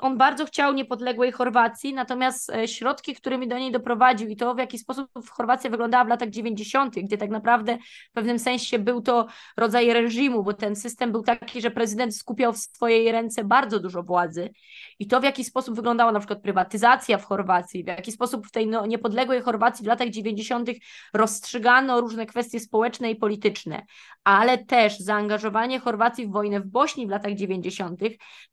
On 0.00 0.18
bardzo 0.18 0.46
chciał 0.46 0.74
niepodległej 0.74 1.32
Chorwacji, 1.32 1.94
natomiast 1.94 2.50
e, 2.50 2.68
środki, 2.68 3.14
którymi 3.14 3.48
do 3.48 3.58
niej 3.58 3.72
doprowadził 3.72 4.28
i 4.28 4.36
to, 4.36 4.54
w 4.54 4.58
jaki 4.58 4.78
sposób 4.78 5.10
Chorwacja 5.30 5.70
wyglądała 5.70 6.04
w 6.04 6.08
latach 6.08 6.30
90., 6.30 6.94
gdzie 6.94 7.18
tak 7.18 7.30
naprawdę 7.30 7.78
w 8.10 8.12
pewnym 8.12 8.38
sensie 8.38 8.78
był 8.78 9.00
to 9.00 9.26
rodzaj 9.56 9.92
reżimu, 9.92 10.42
bo 10.42 10.52
ten 10.52 10.76
system 10.76 11.12
był 11.12 11.22
taki, 11.22 11.60
że 11.60 11.70
prezydent 11.70 12.16
skupiał 12.16 12.52
w 12.52 12.58
swojej 12.58 13.12
ręce 13.12 13.44
bardzo 13.44 13.80
dużo 13.80 14.02
władzy. 14.02 14.50
I 14.98 15.06
to, 15.06 15.20
w 15.20 15.24
jaki 15.24 15.44
sposób 15.44 15.76
wyglądała 15.76 16.12
na 16.12 16.18
przykład 16.18 16.42
prywatyzacja 16.42 17.18
w 17.18 17.24
Chorwacji, 17.24 17.84
w 17.84 17.86
jaki 17.86 18.12
sposób 18.12 18.46
w 18.46 18.50
tej 18.50 18.66
no, 18.66 18.86
niepodległej 18.86 19.42
Chorwacji 19.42 19.84
w 19.84 19.88
latach 19.88 20.08
90. 20.08 20.70
rozstrzygano 21.14 22.00
różne 22.00 22.26
kwestie 22.26 22.60
społeczne 22.60 23.10
i 23.10 23.16
polityczne, 23.16 23.82
ale 24.24 24.58
też 24.58 24.98
zaangażowanie 24.98 25.80
Chorwacji 25.80 26.26
w 26.26 26.30
wojnę 26.30 26.60
w 26.60 26.66
Bośni 26.66 27.06
w 27.06 27.10
latach 27.10 27.34
90., 27.34 28.00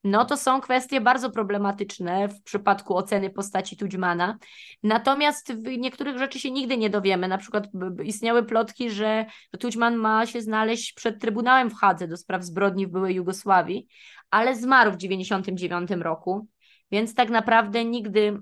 no 0.04 0.26
to 0.26 0.38
są 0.38 0.62
kwestie 0.62 0.85
bardzo 1.02 1.32
problematyczne 1.32 2.28
w 2.28 2.42
przypadku 2.44 2.98
oceny 2.98 3.30
postaci 3.30 3.78
Tudźmana. 3.78 4.38
Natomiast 4.84 5.54
niektórych 5.78 6.18
rzeczy 6.18 6.40
się 6.40 6.52
nigdy 6.52 6.78
nie 6.78 6.90
dowiemy. 6.90 7.28
Na 7.28 7.38
przykład 7.38 7.68
istniały 8.04 8.44
plotki, 8.44 8.90
że 8.90 9.26
Tudźman 9.60 9.96
ma 9.96 10.26
się 10.26 10.42
znaleźć 10.42 10.94
przed 10.94 11.22
Trybunałem 11.22 11.70
w 11.70 11.76
Hadze 11.76 12.08
do 12.08 12.18
spraw 12.18 12.44
zbrodni 12.44 12.88
w 12.88 12.92
byłej 12.92 13.16
Jugosławii, 13.16 13.88
ale 14.30 14.56
zmarł 14.56 14.92
w 14.92 14.98
99 14.98 15.92
roku, 15.92 16.48
więc 16.92 17.16
tak 17.16 17.30
naprawdę 17.30 17.86
nigdy 17.86 18.40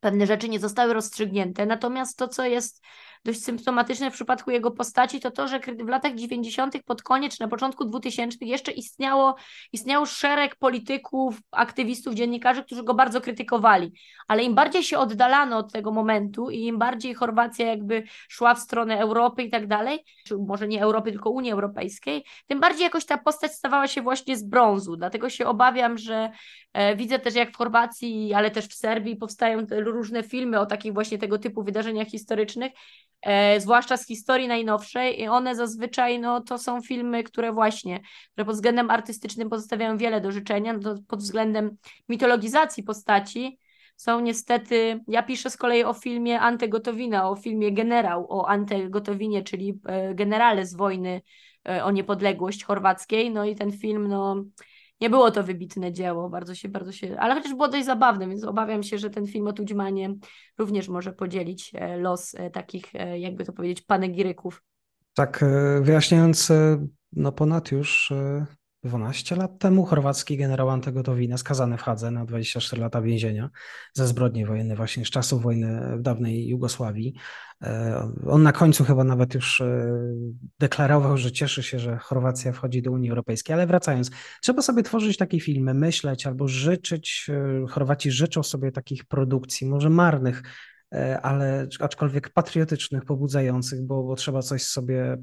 pewne 0.00 0.26
rzeczy 0.26 0.48
nie 0.48 0.60
zostały 0.60 0.94
rozstrzygnięte. 0.94 1.66
Natomiast 1.66 2.18
to, 2.18 2.28
co 2.28 2.44
jest 2.44 2.84
dość 3.24 3.44
symptomatyczne 3.44 4.10
w 4.10 4.14
przypadku 4.14 4.50
jego 4.50 4.70
postaci, 4.70 5.20
to 5.20 5.30
to, 5.30 5.48
że 5.48 5.60
w 5.60 5.88
latach 5.88 6.14
90. 6.14 6.82
pod 6.84 7.02
koniec, 7.02 7.40
na 7.40 7.48
początku 7.48 7.84
2000 7.84 8.38
jeszcze 8.40 8.72
istniało, 8.72 9.36
istniał 9.72 10.06
szereg 10.06 10.56
polityków, 10.56 11.38
aktywistów, 11.50 12.14
dziennikarzy, 12.14 12.64
którzy 12.64 12.82
go 12.82 12.94
bardzo 12.94 13.20
krytykowali. 13.20 13.92
Ale 14.28 14.42
im 14.42 14.54
bardziej 14.54 14.82
się 14.82 14.98
oddalano 14.98 15.58
od 15.58 15.72
tego 15.72 15.92
momentu 15.92 16.50
i 16.50 16.64
im 16.64 16.78
bardziej 16.78 17.14
Chorwacja 17.14 17.66
jakby 17.66 18.02
szła 18.28 18.54
w 18.54 18.58
stronę 18.58 18.98
Europy 18.98 19.42
i 19.42 19.50
tak 19.50 19.66
dalej, 19.66 20.04
czy 20.24 20.36
może 20.38 20.68
nie 20.68 20.82
Europy, 20.82 21.12
tylko 21.12 21.30
Unii 21.30 21.52
Europejskiej, 21.52 22.24
tym 22.46 22.60
bardziej 22.60 22.84
jakoś 22.84 23.06
ta 23.06 23.18
postać 23.18 23.52
stawała 23.52 23.88
się 23.88 24.02
właśnie 24.02 24.36
z 24.36 24.42
brązu. 24.42 24.96
Dlatego 24.96 25.30
się 25.30 25.46
obawiam, 25.46 25.98
że 25.98 26.30
e, 26.72 26.96
widzę 26.96 27.18
też 27.18 27.34
jak 27.34 27.50
w 27.50 27.56
Chorwacji, 27.56 28.34
ale 28.34 28.50
też 28.50 28.66
w 28.66 28.74
Serbii 28.74 29.16
powstają 29.16 29.66
różne 29.70 30.22
filmy 30.22 30.60
o 30.60 30.66
takich 30.66 30.94
właśnie 30.94 31.18
tego 31.18 31.38
typu 31.38 31.62
wydarzeniach 31.62 32.08
historycznych, 32.08 32.72
zwłaszcza 33.58 33.96
z 33.96 34.06
historii 34.06 34.48
najnowszej 34.48 35.20
i 35.20 35.28
one 35.28 35.56
zazwyczaj 35.56 36.20
no, 36.20 36.40
to 36.40 36.58
są 36.58 36.80
filmy, 36.80 37.22
które 37.22 37.52
właśnie, 37.52 38.00
które 38.32 38.44
pod 38.44 38.54
względem 38.54 38.90
artystycznym 38.90 39.50
pozostawiają 39.50 39.98
wiele 39.98 40.20
do 40.20 40.32
życzenia, 40.32 40.72
no, 40.72 40.94
pod 41.08 41.20
względem 41.20 41.76
mitologizacji 42.08 42.82
postaci 42.82 43.58
są 43.96 44.20
niestety, 44.20 45.00
ja 45.08 45.22
piszę 45.22 45.50
z 45.50 45.56
kolei 45.56 45.84
o 45.84 45.94
filmie 45.94 46.40
Ante 46.40 46.68
Gotowina, 46.68 47.30
o 47.30 47.36
filmie 47.36 47.72
Generał, 47.72 48.26
o 48.28 48.48
Ante 48.48 48.90
Gotowinie, 48.90 49.42
czyli 49.42 49.80
e, 49.86 50.14
generale 50.14 50.66
z 50.66 50.74
wojny 50.74 51.22
e, 51.68 51.84
o 51.84 51.90
niepodległość 51.90 52.64
chorwackiej, 52.64 53.30
no 53.30 53.44
i 53.44 53.54
ten 53.54 53.72
film, 53.72 54.08
no 54.08 54.44
nie 55.00 55.10
było 55.10 55.30
to 55.30 55.42
wybitne 55.42 55.92
dzieło, 55.92 56.30
bardzo 56.30 56.54
się, 56.54 56.68
bardzo 56.68 56.92
się, 56.92 57.16
ale 57.18 57.34
chociaż 57.34 57.52
było 57.52 57.68
dość 57.68 57.86
zabawne, 57.86 58.28
więc 58.28 58.44
obawiam 58.44 58.82
się, 58.82 58.98
że 58.98 59.10
ten 59.10 59.26
film 59.26 59.46
o 59.46 59.52
Tudźmanie 59.52 60.14
również 60.58 60.88
może 60.88 61.12
podzielić 61.12 61.72
e, 61.74 61.96
los 61.96 62.34
e, 62.34 62.50
takich, 62.50 62.94
e, 62.94 63.18
jakby 63.18 63.44
to 63.44 63.52
powiedzieć, 63.52 63.82
panegiryków. 63.82 64.62
Tak, 65.14 65.44
wyjaśniając, 65.80 66.52
no 67.12 67.32
ponad 67.32 67.72
już 67.72 68.12
12 68.84 69.36
lat 69.36 69.58
temu 69.58 69.84
chorwacki 69.84 70.36
generał 70.36 70.70
Antegotowina 70.70 71.36
skazany 71.36 71.78
w 71.78 71.82
Hadze 71.82 72.10
na 72.10 72.24
24 72.24 72.82
lata 72.82 73.02
więzienia 73.02 73.50
za 73.92 74.06
zbrodnie 74.06 74.46
wojenne 74.46 74.76
właśnie 74.76 75.04
z 75.04 75.10
czasów 75.10 75.42
wojny 75.42 75.96
w 75.98 76.02
dawnej 76.02 76.48
Jugosławii. 76.48 77.14
E, 77.62 78.12
on 78.26 78.42
na 78.42 78.52
końcu 78.52 78.84
chyba 78.84 79.04
nawet 79.04 79.34
już 79.34 79.60
e, 79.60 79.90
deklarował, 80.58 81.16
że 81.16 81.32
cieszy 81.32 81.62
się, 81.62 81.78
że 81.78 81.98
Chorwacja 81.98 82.52
wchodzi 82.52 82.82
do 82.82 82.92
Unii 82.92 83.10
Europejskiej, 83.10 83.54
ale 83.54 83.66
wracając, 83.66 84.10
trzeba 84.42 84.62
sobie 84.62 84.82
tworzyć 84.82 85.16
takie 85.16 85.40
filmy, 85.40 85.74
myśleć 85.74 86.26
albo 86.26 86.48
życzyć, 86.48 87.30
e, 87.30 87.66
Chorwaci 87.68 88.10
życzą 88.10 88.42
sobie 88.42 88.72
takich 88.72 89.04
produkcji, 89.04 89.66
może 89.66 89.90
marnych, 89.90 90.42
ale 91.22 91.68
aczkolwiek 91.80 92.30
patriotycznych, 92.30 93.04
pobudzających, 93.04 93.86
bo, 93.86 94.02
bo 94.02 94.16
trzeba 94.16 94.42
coś 94.42 94.62
sobie 94.62 95.16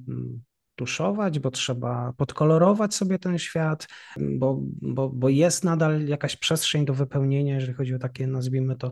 mm, 0.82 0.88
tuszować, 0.88 1.40
bo 1.40 1.52
trzeba 1.52 2.14
podkolorować 2.18 2.96
sobie 2.96 3.20
ten 3.20 3.40
świat, 3.40 3.88
bo, 4.20 4.60
bo, 4.82 5.10
bo 5.10 5.30
jest 5.30 5.64
nadal 5.64 6.06
jakaś 6.06 6.36
przestrzeń 6.36 6.86
do 6.86 6.94
wypełnienia, 6.94 7.56
jeżeli 7.56 7.74
chodzi 7.74 7.96
o 7.96 8.00
takie, 8.00 8.28
nazwijmy 8.28 8.76
to, 8.76 8.92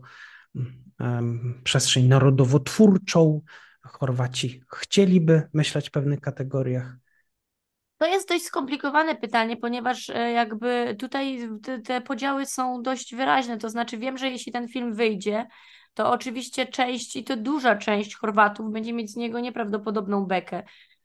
um, 0.99 1.61
przestrzeń 1.63 2.07
narodowotwórczą. 2.07 3.41
Chorwaci 3.83 4.61
chcieliby 4.75 5.49
myśleć 5.53 5.87
w 5.87 5.91
pewnych 5.91 6.21
kategoriach. 6.21 6.95
To 7.97 8.07
jest 8.07 8.29
dość 8.29 8.43
skomplikowane 8.43 9.15
pytanie, 9.15 9.57
ponieważ 9.57 10.09
e, 10.09 10.31
jakby 10.31 10.95
tutaj 10.99 11.49
te, 11.85 12.01
podziały 12.01 12.45
są 12.45 12.81
dość 12.81 13.15
wyraźne. 13.15 13.57
To 13.57 13.69
znaczy, 13.69 13.97
wiem, 13.97 14.17
że 14.17 14.29
jeśli 14.29 14.51
ten 14.51 14.67
film 14.67 14.93
wyjdzie, 14.93 15.47
to 15.93 16.11
oczywiście 16.11 16.65
część 16.65 17.15
i 17.15 17.23
to 17.23 17.37
duża 17.37 17.75
część 17.75 18.15
Chorwatów 18.15 18.71
będzie 18.71 18.93
mieć 18.93 19.11
z 19.11 19.15
niego 19.15 19.39
nieprawdopodobną 19.39 20.25
bekę 20.25 20.63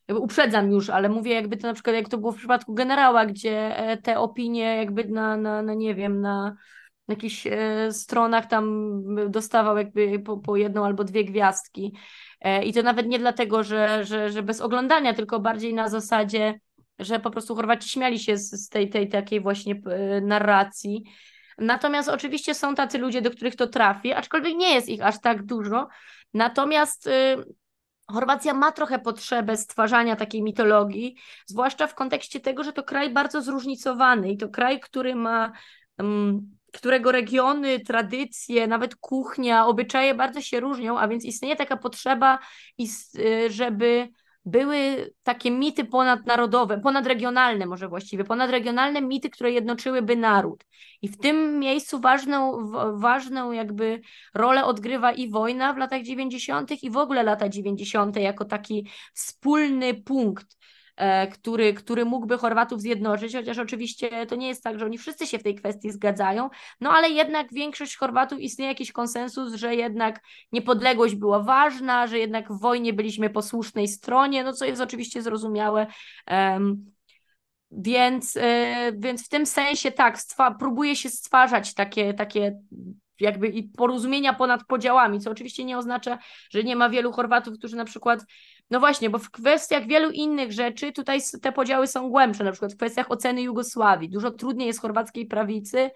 jakby 0.09 0.23
uprzedzam 0.23 0.71
już, 0.71 0.91
ale 0.91 1.09
mówię 1.09 1.35
jakby 1.35 1.57
to 1.57 1.67
na 1.67 1.75
przykład 1.75 1.97
jak 1.97 2.09
to 2.09 2.19
było 2.19 2.33
w 2.33 2.37
przypadku 2.37 2.75
generała, 2.75 3.27
gdzie 3.27 3.79
e, 3.79 3.97
te 3.97 4.19
opinie 4.19 4.77
jakby 4.77 5.05
na, 5.05 5.37
na, 5.37 5.63
na 5.63 5.75
nie 5.75 5.95
wiem, 5.95 6.21
na 6.21 6.57
jakichś 7.09 7.47
e, 7.47 7.93
stronach 7.93 8.47
tam 8.47 8.93
dostawał 9.31 9.77
jakby 9.77 10.19
po, 10.19 10.37
po 10.37 10.57
jedną 10.57 10.85
albo 10.85 11.05
dwie 11.05 11.25
gwiazdki. 11.25 11.97
E, 12.41 12.65
I 12.65 12.73
to 12.73 12.83
nawet 12.83 13.07
nie 13.07 13.19
dlatego, 13.19 13.63
że, 13.63 14.05
że, 14.05 14.31
że 14.31 14.43
bez 14.43 14.61
oglądania, 14.61 15.15
tylko 15.15 15.41
bardziej 15.41 15.75
na 15.75 15.89
zasadzie, 15.89 16.61
że 16.99 17.21
po 17.21 17.31
prostu 17.31 17.55
Chorwaci 17.55 17.89
śmiali 17.89 18.19
się 18.19 18.37
z, 18.37 18.51
z 18.51 18.69
tej, 18.69 18.91
tej 18.91 19.09
takiej 19.09 19.41
właśnie 19.41 19.81
narracji. 20.23 21.05
Natomiast 21.59 22.09
oczywiście 22.09 22.55
są 22.55 22.75
tacy 22.75 22.99
ludzie, 22.99 23.23
do 23.23 23.31
których 23.31 23.57
to 23.57 23.67
trafi, 23.67 24.13
aczkolwiek 24.13 24.55
nie 24.55 24.75
jest 24.75 24.89
ich 24.89 25.03
aż 25.03 25.21
tak 25.21 25.47
dużo. 25.47 25.89
Natomiast 26.35 27.07
y, 27.07 27.45
Chorwacja 28.07 28.55
ma 28.55 28.73
trochę 28.73 28.99
potrzebę 28.99 29.57
stwarzania 29.57 30.17
takiej 30.17 30.43
mitologii, 30.43 31.17
zwłaszcza 31.47 31.87
w 31.87 31.95
kontekście 31.95 32.41
tego, 32.41 32.65
że 32.65 32.73
to 32.73 32.83
kraj 32.83 33.11
bardzo 33.11 33.43
zróżnicowany 33.43 34.33
i 34.33 34.37
to 34.37 34.49
kraj, 34.49 34.81
który 34.81 35.15
ma, 35.15 35.53
którego 36.73 37.13
regiony, 37.13 37.81
tradycje, 37.81 38.67
nawet 38.67 38.97
kuchnia, 38.97 39.67
obyczaje 39.67 40.15
bardzo 40.15 40.41
się 40.41 40.61
różnią, 40.61 40.99
a 40.99 41.09
więc 41.09 41.25
istnieje 41.25 41.57
taka 41.57 41.77
potrzeba, 41.77 42.39
y, 43.19 43.51
żeby 43.51 44.09
były 44.45 45.11
takie 45.23 45.51
mity 45.51 45.85
ponadnarodowe, 45.85 46.81
ponadregionalne 46.81 47.67
może 47.67 47.89
właściwie, 47.89 48.25
ponadregionalne 48.25 49.03
mity, 49.03 49.31
które 49.31 49.53
jednoczyłyby 49.53 50.17
naród. 50.17 50.65
I 51.03 51.09
w 51.09 51.19
tym 51.19 51.59
miejscu 51.59 52.01
ważną, 52.01 52.71
ważną 52.99 53.53
jakby 53.53 54.01
rolę 54.35 54.65
odgrywa 54.65 55.13
i 55.13 55.31
wojna 55.31 55.73
w 55.73 55.77
latach 55.77 56.03
90. 56.03 56.83
i 56.83 56.91
w 56.91 56.97
ogóle 56.97 57.23
lata 57.23 57.49
90. 57.49 58.17
jako 58.17 58.45
taki 58.45 58.89
wspólny 59.15 59.95
punkt 59.95 60.57
który, 61.33 61.75
który 61.75 62.05
mógłby 62.05 62.39
Chorwatów 62.39 62.81
zjednoczyć, 62.81 63.35
chociaż 63.35 63.59
oczywiście 63.59 64.27
to 64.27 64.37
nie 64.37 64.49
jest 64.49 64.63
tak, 64.63 64.79
że 64.79 64.85
oni 64.85 64.99
wszyscy 64.99 65.27
się 65.27 65.39
w 65.39 65.43
tej 65.43 65.55
kwestii 65.55 65.91
zgadzają, 65.91 66.51
no 66.81 66.91
ale 66.91 67.09
jednak 67.09 67.47
większość 67.53 67.97
Chorwatów 67.97 68.41
istnieje 68.41 68.71
jakiś 68.71 68.93
konsensus, 68.93 69.55
że 69.55 69.75
jednak 69.75 70.21
niepodległość 70.53 71.15
była 71.15 71.43
ważna, 71.43 72.07
że 72.07 72.19
jednak 72.19 72.53
w 72.53 72.61
wojnie 72.61 72.93
byliśmy 72.93 73.31
po 73.31 73.43
słusznej 73.43 73.89
stronie, 73.89 74.45
no 74.45 74.53
co 74.53 74.65
jest 74.65 74.83
oczywiście 74.83 75.23
zrozumiałe. 75.23 75.87
Um, 76.31 76.95
więc, 77.71 78.37
e, 78.37 78.93
więc 78.99 79.27
w 79.27 79.29
tym 79.29 79.47
sensie 79.47 79.93
tak, 79.93 80.19
próbuje 80.59 80.97
się 80.97 81.11
stwarzać 81.11 81.75
takie, 81.75 82.15
takie 82.15 82.59
jakby 83.21 83.49
i 83.49 83.63
porozumienia 83.63 84.35
ponad 84.35 84.65
podziałami, 84.65 85.21
co 85.21 85.31
oczywiście 85.31 85.65
nie 85.65 85.79
oznacza, 85.79 86.19
że 86.51 86.65
nie 86.65 86.77
ma 86.77 86.89
wielu 86.89 87.13
Chorwatów, 87.13 87.59
którzy 87.59 87.77
na 87.77 87.85
przykład 87.85 88.25
no 88.71 88.81
właśnie, 88.81 89.11
bo 89.11 89.19
w 89.19 89.31
kwestiach 89.31 89.87
wielu 89.87 90.11
innych 90.11 90.53
rzeczy 90.53 90.93
tutaj 90.93 91.21
te 91.43 91.53
podziały 91.53 91.87
są 91.87 92.11
głębsze, 92.11 92.45
na 92.45 92.53
przykład 92.53 92.73
w 92.73 92.77
kwestiach 92.77 93.11
oceny 93.11 93.43
Jugosławii. 93.43 94.11
Dużo 94.11 94.31
trudniej 94.31 94.67
jest 94.67 94.81
chorwackiej 94.81 95.27
prawicy 95.27 95.91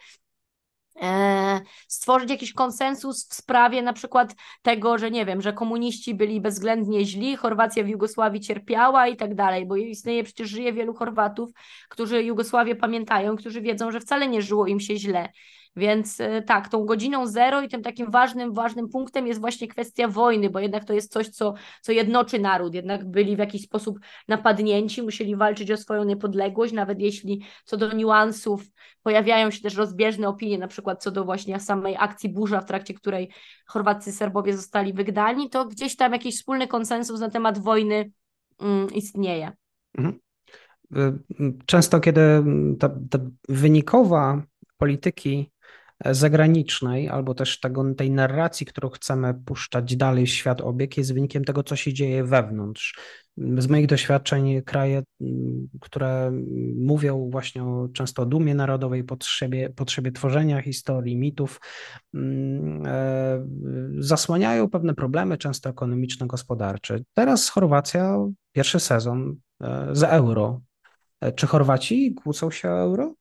e, 1.02 1.60
stworzyć 1.88 2.30
jakiś 2.30 2.52
konsensus 2.52 3.28
w 3.28 3.34
sprawie 3.34 3.82
na 3.82 3.92
przykład 3.92 4.34
tego, 4.62 4.98
że 4.98 5.10
nie 5.10 5.26
wiem, 5.26 5.42
że 5.42 5.52
komuniści 5.52 6.14
byli 6.14 6.40
bezwzględnie 6.40 7.04
źli, 7.04 7.36
Chorwacja 7.36 7.84
w 7.84 7.88
Jugosławii 7.88 8.40
cierpiała 8.40 9.08
i 9.08 9.16
tak 9.16 9.34
dalej, 9.34 9.66
bo 9.66 9.76
istnieje 9.76 10.24
przecież 10.24 10.48
żyje 10.48 10.72
wielu 10.72 10.94
Chorwatów, 10.94 11.50
którzy 11.88 12.22
Jugosławię 12.22 12.76
pamiętają, 12.76 13.36
którzy 13.36 13.60
wiedzą, 13.60 13.90
że 13.90 14.00
wcale 14.00 14.28
nie 14.28 14.42
żyło 14.42 14.66
im 14.66 14.80
się 14.80 14.96
źle. 14.96 15.28
Więc 15.78 16.20
e, 16.20 16.42
tak, 16.42 16.68
tą 16.68 16.84
godziną 16.84 17.26
zero 17.26 17.62
i 17.62 17.68
tym 17.68 17.82
takim 17.82 18.10
ważnym, 18.10 18.54
ważnym 18.54 18.88
punktem 18.88 19.26
jest 19.26 19.40
właśnie 19.40 19.68
kwestia 19.68 20.08
wojny, 20.08 20.50
bo 20.50 20.58
jednak 20.58 20.84
to 20.84 20.92
jest 20.92 21.12
coś, 21.12 21.28
co, 21.28 21.54
co 21.82 21.92
jednoczy 21.92 22.38
naród. 22.38 22.74
Jednak 22.74 23.10
byli 23.10 23.36
w 23.36 23.38
jakiś 23.38 23.62
sposób 23.62 23.98
napadnięci, 24.28 25.02
musieli 25.02 25.36
walczyć 25.36 25.70
o 25.70 25.76
swoją 25.76 26.04
niepodległość, 26.04 26.72
nawet 26.72 27.00
jeśli 27.00 27.42
co 27.64 27.76
do 27.76 27.92
niuansów 27.92 28.64
pojawiają 29.02 29.50
się 29.50 29.60
też 29.60 29.76
rozbieżne 29.76 30.28
opinie, 30.28 30.58
na 30.58 30.68
przykład 30.68 31.02
co 31.02 31.10
do 31.10 31.24
właśnie 31.24 31.60
samej 31.60 31.96
akcji 31.98 32.28
burza, 32.28 32.60
w 32.60 32.66
trakcie 32.66 32.94
której 32.94 33.30
Chorwacy 33.66 34.12
Serbowie 34.12 34.56
zostali 34.56 34.92
wygnani, 34.92 35.50
to 35.50 35.64
gdzieś 35.64 35.96
tam 35.96 36.12
jakiś 36.12 36.36
wspólny 36.36 36.66
konsensus 36.66 37.20
na 37.20 37.30
temat 37.30 37.58
wojny 37.58 38.10
mm, 38.60 38.88
istnieje. 38.94 39.52
Mhm. 39.98 40.18
Często, 41.66 42.00
kiedy 42.00 42.44
ta, 42.78 42.88
ta 42.88 43.18
wynikowa 43.48 44.42
polityki 44.78 45.50
zagranicznej, 46.04 47.08
albo 47.08 47.34
też 47.34 47.60
tego, 47.60 47.94
tej 47.94 48.10
narracji, 48.10 48.66
którą 48.66 48.88
chcemy 48.88 49.34
puszczać 49.34 49.96
dalej 49.96 50.26
w 50.26 50.30
świat 50.30 50.60
obieg, 50.60 50.96
jest 50.96 51.14
wynikiem 51.14 51.44
tego, 51.44 51.62
co 51.62 51.76
się 51.76 51.92
dzieje 51.92 52.24
wewnątrz. 52.24 52.98
Z 53.58 53.68
moich 53.68 53.86
doświadczeń 53.86 54.62
kraje, 54.62 55.02
które 55.80 56.32
mówią 56.76 57.30
właśnie 57.30 57.64
o, 57.64 57.88
często 57.92 58.22
o 58.22 58.26
dumie 58.26 58.54
narodowej, 58.54 59.04
potrzebie, 59.04 59.70
potrzebie 59.70 60.12
tworzenia 60.12 60.62
historii, 60.62 61.16
mitów, 61.16 61.60
mm, 62.14 62.86
e, 62.86 63.46
zasłaniają 63.98 64.70
pewne 64.70 64.94
problemy, 64.94 65.38
często 65.38 65.70
ekonomiczno-gospodarcze. 65.70 66.98
Teraz 67.14 67.48
Chorwacja, 67.48 68.16
pierwszy 68.52 68.80
sezon 68.80 69.36
e, 69.62 69.88
za 69.92 70.08
euro. 70.08 70.60
E, 71.20 71.32
czy 71.32 71.46
Chorwaci 71.46 72.14
kłócą 72.14 72.50
się 72.50 72.70
o 72.70 72.80
euro? 72.80 73.14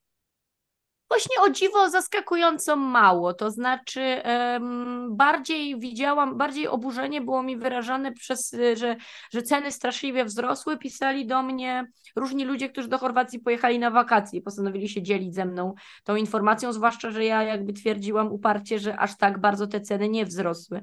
Właśnie 1.09 1.41
o 1.41 1.49
dziwo 1.49 1.89
zaskakująco 1.89 2.75
mało, 2.75 3.33
to 3.33 3.51
znaczy 3.51 4.21
um, 4.25 5.15
bardziej 5.15 5.79
widziałam, 5.79 6.37
bardziej 6.37 6.67
oburzenie 6.67 7.21
było 7.21 7.43
mi 7.43 7.57
wyrażane 7.57 8.11
przez, 8.11 8.55
że, 8.73 8.95
że 9.31 9.41
ceny 9.41 9.71
straszliwie 9.71 10.25
wzrosły, 10.25 10.77
pisali 10.77 11.25
do 11.25 11.43
mnie 11.43 11.87
różni 12.15 12.45
ludzie, 12.45 12.69
którzy 12.69 12.87
do 12.87 12.97
Chorwacji 12.97 13.39
pojechali 13.39 13.79
na 13.79 13.91
wakacje, 13.91 14.41
postanowili 14.41 14.89
się 14.89 15.01
dzielić 15.01 15.35
ze 15.35 15.45
mną 15.45 15.73
tą 16.03 16.15
informacją, 16.15 16.73
zwłaszcza, 16.73 17.11
że 17.11 17.25
ja 17.25 17.43
jakby 17.43 17.73
twierdziłam 17.73 18.31
uparcie, 18.31 18.79
że 18.79 18.99
aż 18.99 19.17
tak 19.17 19.39
bardzo 19.39 19.67
te 19.67 19.81
ceny 19.81 20.09
nie 20.09 20.25
wzrosły. 20.25 20.81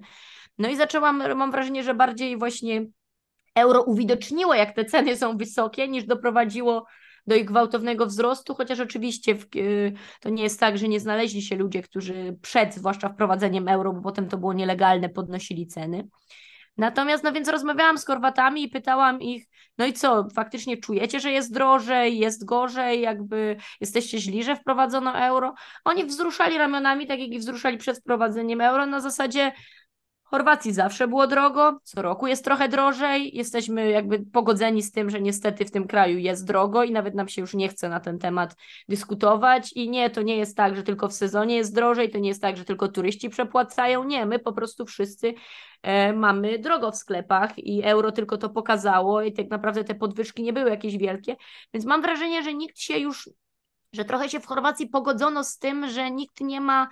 No 0.59 0.69
i 0.69 0.77
zaczęłam, 0.77 1.37
mam 1.37 1.51
wrażenie, 1.51 1.83
że 1.83 1.95
bardziej 1.95 2.37
właśnie 2.37 2.87
euro 3.55 3.83
uwidoczniło, 3.83 4.55
jak 4.55 4.75
te 4.75 4.85
ceny 4.85 5.17
są 5.17 5.37
wysokie, 5.37 5.89
niż 5.89 6.05
doprowadziło 6.05 6.87
do 7.27 7.35
ich 7.35 7.45
gwałtownego 7.45 8.07
wzrostu, 8.07 8.55
chociaż 8.55 8.81
oczywiście 8.81 9.35
w, 9.35 9.47
y, 9.57 9.93
to 10.21 10.29
nie 10.29 10.43
jest 10.43 10.61
tak, 10.61 10.79
że 10.79 10.89
nie 10.89 11.01
znaleźli 11.01 11.43
się 11.43 11.57
ludzie, 11.57 11.83
którzy 11.83 12.37
przed, 12.43 12.75
zwłaszcza 12.75 13.09
wprowadzeniem 13.09 13.69
euro, 13.69 13.93
bo 13.93 14.03
potem 14.03 14.29
to 14.29 14.39
było 14.39 14.53
nielegalne, 14.53 15.09
podnosili 15.09 15.67
ceny. 15.67 16.09
Natomiast, 16.77 17.25
no 17.25 17.33
więc 17.33 17.49
rozmawiałam 17.49 17.99
z 17.99 18.07
Chorwatami 18.07 18.63
i 18.63 18.69
pytałam 18.69 19.21
ich, 19.21 19.47
no 19.79 19.87
i 19.87 19.93
co, 19.93 20.29
faktycznie 20.35 20.77
czujecie, 20.77 21.21
że 21.21 21.31
jest 21.31 21.55
drożej, 21.55 22.19
jest 22.19 22.45
gorzej, 22.45 23.01
jakby 23.01 23.57
jesteście 23.81 24.19
źli, 24.19 24.45
że 24.45 24.57
wprowadzono 24.57 25.19
euro? 25.27 25.55
Oni 25.85 26.05
wzruszali 26.05 26.59
ramionami, 26.59 27.07
tak 27.07 27.21
jak 27.21 27.29
i 27.29 27.39
wzruszali 27.39 27.79
przed 27.79 27.99
wprowadzeniem 27.99 28.61
euro, 28.61 28.87
na 28.87 29.01
zasadzie, 29.01 29.53
Chorwacji 30.35 30.73
zawsze 30.73 31.09
było 31.09 31.27
drogo, 31.27 31.81
co 31.83 32.03
roku 32.03 32.27
jest 32.27 32.45
trochę 32.45 32.69
drożej. 32.69 33.37
Jesteśmy 33.37 33.91
jakby 33.91 34.19
pogodzeni 34.19 34.83
z 34.83 34.93
tym, 34.93 35.11
że 35.11 35.21
niestety 35.21 35.65
w 35.65 35.71
tym 35.71 35.87
kraju 35.87 36.19
jest 36.19 36.47
drogo 36.47 36.85
i 36.85 36.93
nawet 36.93 37.15
nam 37.15 37.29
się 37.29 37.41
już 37.41 37.55
nie 37.55 37.69
chce 37.69 37.89
na 37.89 38.01
ten 38.01 38.19
temat 38.19 38.57
dyskutować. 38.89 39.73
I 39.73 39.91
nie, 39.91 40.11
to 40.11 40.23
nie 40.23 40.37
jest 40.37 40.57
tak, 40.57 40.77
że 40.77 40.83
tylko 40.83 41.09
w 41.09 41.13
sezonie 41.13 41.57
jest 41.57 41.75
drożej, 41.75 42.11
to 42.11 42.19
nie 42.19 42.29
jest 42.29 42.43
tak, 42.43 42.57
że 42.57 42.65
tylko 42.65 42.89
turyści 42.89 43.31
przepłacają. 43.31 44.05
Nie, 44.05 44.27
my 44.27 44.39
po 44.39 44.53
prostu 44.53 44.87
wszyscy 44.87 45.35
e, 45.83 46.13
mamy 46.13 46.59
drogo 46.59 46.91
w 46.91 46.97
sklepach 46.97 47.59
i 47.59 47.83
euro 47.85 48.13
tylko 48.13 48.37
to 48.37 48.51
pokazało 48.51 49.23
i 49.23 49.33
tak 49.33 49.51
naprawdę 49.51 49.85
te 49.85 49.95
podwyżki 49.95 50.43
nie 50.43 50.53
były 50.53 50.71
jakieś 50.71 50.97
wielkie. 50.97 51.37
Więc 51.75 51.87
mam 51.87 52.03
wrażenie, 52.03 52.43
że 52.43 52.55
nikt 52.55 52.79
się 52.79 52.99
już 52.99 53.31
że 53.93 54.05
trochę 54.05 54.29
się 54.29 54.41
w 54.41 54.47
Chorwacji 54.47 54.89
pogodzono 54.89 55.45
z 55.45 55.59
tym, 55.59 55.89
że 55.89 56.11
nikt 56.11 56.41
nie 56.41 56.61
ma 56.61 56.89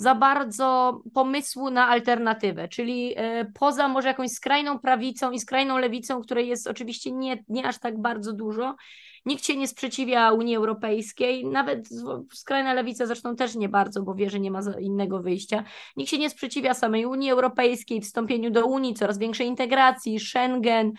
za 0.00 0.14
bardzo 0.14 1.00
pomysłu 1.14 1.70
na 1.70 1.88
alternatywę, 1.88 2.68
czyli 2.68 3.14
e, 3.16 3.44
poza 3.44 3.88
może 3.88 4.08
jakąś 4.08 4.30
skrajną 4.30 4.78
prawicą 4.78 5.30
i 5.30 5.40
skrajną 5.40 5.78
lewicą, 5.78 6.22
której 6.22 6.48
jest 6.48 6.66
oczywiście 6.66 7.12
nie, 7.12 7.44
nie 7.48 7.66
aż 7.66 7.78
tak 7.78 8.00
bardzo 8.00 8.32
dużo, 8.32 8.76
Nikt 9.26 9.44
się 9.44 9.56
nie 9.56 9.68
sprzeciwia 9.68 10.32
Unii 10.32 10.56
Europejskiej, 10.56 11.46
nawet 11.46 11.88
skrajna 12.32 12.74
lewica 12.74 13.06
zresztą 13.06 13.36
też 13.36 13.54
nie 13.54 13.68
bardzo, 13.68 14.02
bo 14.02 14.14
wie, 14.14 14.30
że 14.30 14.40
nie 14.40 14.50
ma 14.50 14.60
innego 14.80 15.20
wyjścia. 15.20 15.64
Nikt 15.96 16.10
się 16.10 16.18
nie 16.18 16.30
sprzeciwia 16.30 16.74
samej 16.74 17.06
Unii 17.06 17.30
Europejskiej, 17.30 18.00
wstąpieniu 18.00 18.50
do 18.50 18.66
Unii, 18.66 18.94
coraz 18.94 19.18
większej 19.18 19.46
integracji, 19.46 20.20
Schengen, 20.20 20.92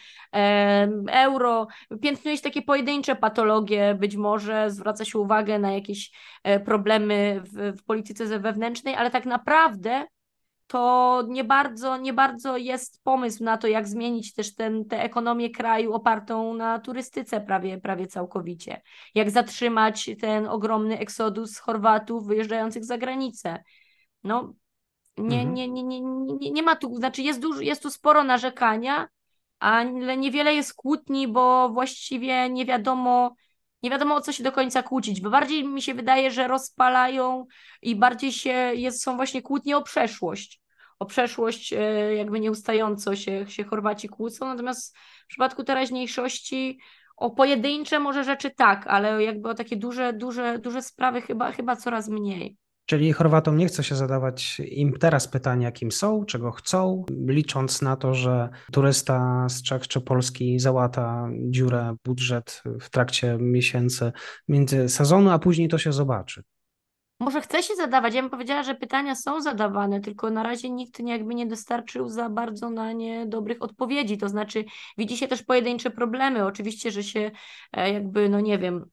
euro. 1.12 1.68
Piętnuje 2.02 2.38
się 2.38 2.44
takie 2.44 2.62
pojedyncze 2.62 3.16
patologie, 3.16 3.96
być 4.00 4.16
może 4.16 4.72
zwraca 4.72 5.06
się 5.06 5.20
uwagę 5.20 5.60
na 5.60 5.72
jakieś 5.72 6.12
e, 6.44 6.60
problemy 6.60 7.42
w, 7.44 7.78
w 7.80 7.84
polityce 7.84 8.40
wewnętrznej, 8.40 8.96
ale 8.96 9.12
tak 9.12 9.26
naprawdę 9.26 10.06
to 10.72 11.24
nie 11.28 11.44
bardzo, 11.44 11.98
nie 11.98 12.14
bardzo 12.14 12.58
jest 12.58 13.04
pomysł 13.04 13.44
na 13.44 13.58
to, 13.58 13.68
jak 13.68 13.88
zmienić 13.88 14.34
też 14.34 14.56
ten, 14.56 14.86
tę 14.86 15.04
ekonomię 15.04 15.50
kraju 15.50 15.94
opartą 15.94 16.54
na 16.54 16.80
turystyce 16.80 17.42
prawie, 17.42 17.78
prawie 17.78 18.08
całkowicie. 18.08 18.82
Jak 19.16 19.32
zatrzymać 19.32 20.10
ten 20.22 20.48
ogromny 20.48 21.00
eksodus 21.00 21.58
Chorwatów 21.58 22.28
wyjeżdżających 22.28 22.86
za 22.86 22.98
granicę. 22.98 23.64
No, 24.24 24.54
nie, 25.18 25.38
mhm. 25.38 25.54
nie, 25.54 25.68
nie, 25.68 25.84
nie, 25.84 26.02
nie, 26.02 26.52
nie 26.52 26.64
ma 26.64 26.76
tu, 26.76 26.96
znaczy 26.96 27.22
jest, 27.22 27.40
dużo, 27.40 27.62
jest 27.62 27.84
tu 27.84 27.90
sporo 27.90 28.24
narzekania, 28.24 29.08
ale 29.60 30.18
niewiele 30.18 30.54
jest 30.54 30.74
kłótni, 30.74 31.28
bo 31.28 31.70
właściwie 31.70 32.50
nie 32.50 32.66
wiadomo, 32.66 33.36
nie 33.84 33.90
wiadomo 33.90 34.16
o 34.16 34.22
co 34.22 34.32
się 34.32 34.44
do 34.44 34.52
końca 34.52 34.84
kłócić, 34.84 35.22
bo 35.22 35.30
bardziej 35.30 35.64
mi 35.64 35.82
się 35.82 35.94
wydaje, 35.94 36.32
że 36.32 36.48
rozpalają 36.48 37.46
i 37.82 37.96
bardziej 37.96 38.32
się 38.32 38.54
jest, 38.76 39.04
są 39.04 39.16
właśnie 39.16 39.42
kłótnie 39.42 39.78
o 39.78 39.82
przeszłość 39.82 40.61
o 41.02 41.06
przeszłość 41.06 41.74
e, 41.74 41.80
jakby 42.16 42.40
nieustająco 42.40 43.16
się, 43.16 43.46
się 43.48 43.64
Chorwaci 43.64 44.10
kłócą, 44.10 44.46
natomiast 44.46 44.98
w 45.24 45.28
przypadku 45.28 45.64
teraźniejszości 45.64 46.80
o 47.18 47.30
pojedyncze 47.30 48.00
może 48.00 48.24
rzeczy 48.24 48.52
tak, 48.52 48.88
ale 48.88 49.24
jakby 49.24 49.50
o 49.50 49.54
takie 49.54 49.78
duże, 49.78 50.14
duże, 50.14 50.60
duże 50.60 50.82
sprawy 50.82 51.22
chyba, 51.22 51.52
chyba 51.52 51.76
coraz 51.76 52.10
mniej. 52.10 52.58
Czyli 52.86 53.14
Chorwatom 53.14 53.58
nie 53.58 53.68
chce 53.68 53.84
się 53.84 53.96
zadawać 53.96 54.60
im 54.60 54.94
teraz 54.94 55.28
pytania, 55.28 55.72
kim 55.72 55.92
są, 55.92 56.26
czego 56.26 56.52
chcą, 56.52 57.06
licząc 57.28 57.82
na 57.82 57.96
to, 57.96 58.14
że 58.14 58.50
turysta 58.72 59.48
z 59.50 59.64
Czech 59.64 59.88
czy 59.88 60.02
Polski 60.02 60.60
załata 60.60 61.30
dziurę, 61.50 61.96
budżet 62.06 62.64
w 62.82 62.90
trakcie 62.90 63.38
miesięcy 63.40 64.12
między 64.48 64.90
sezonu, 64.90 65.30
a 65.30 65.40
później 65.40 65.68
to 65.68 65.78
się 65.78 65.94
zobaczy. 65.94 66.44
Może 67.22 67.42
chce 67.42 67.64
się 67.64 67.76
zadawać. 67.76 68.14
Ja 68.14 68.22
bym 68.22 68.32
powiedziała, 68.32 68.64
że 68.64 68.76
pytania 68.76 69.16
są 69.16 69.42
zadawane, 69.42 70.02
tylko 70.02 70.30
na 70.30 70.44
razie 70.44 70.70
nikt 70.70 71.00
nie, 71.00 71.12
jakby 71.12 71.36
nie 71.36 71.46
dostarczył 71.46 72.10
za 72.10 72.30
bardzo 72.30 72.70
na 72.70 72.92
nie 72.92 73.26
dobrych 73.26 73.62
odpowiedzi. 73.62 74.18
To 74.18 74.30
znaczy, 74.30 74.66
widzi 74.98 75.18
się 75.18 75.28
też 75.28 75.44
pojedyncze 75.44 75.92
problemy. 75.92 76.46
Oczywiście, 76.46 76.92
że 76.92 77.04
się 77.04 77.32
e, 77.74 77.94
jakby, 77.94 78.30
no 78.30 78.40
nie 78.40 78.60
wiem, 78.60 78.86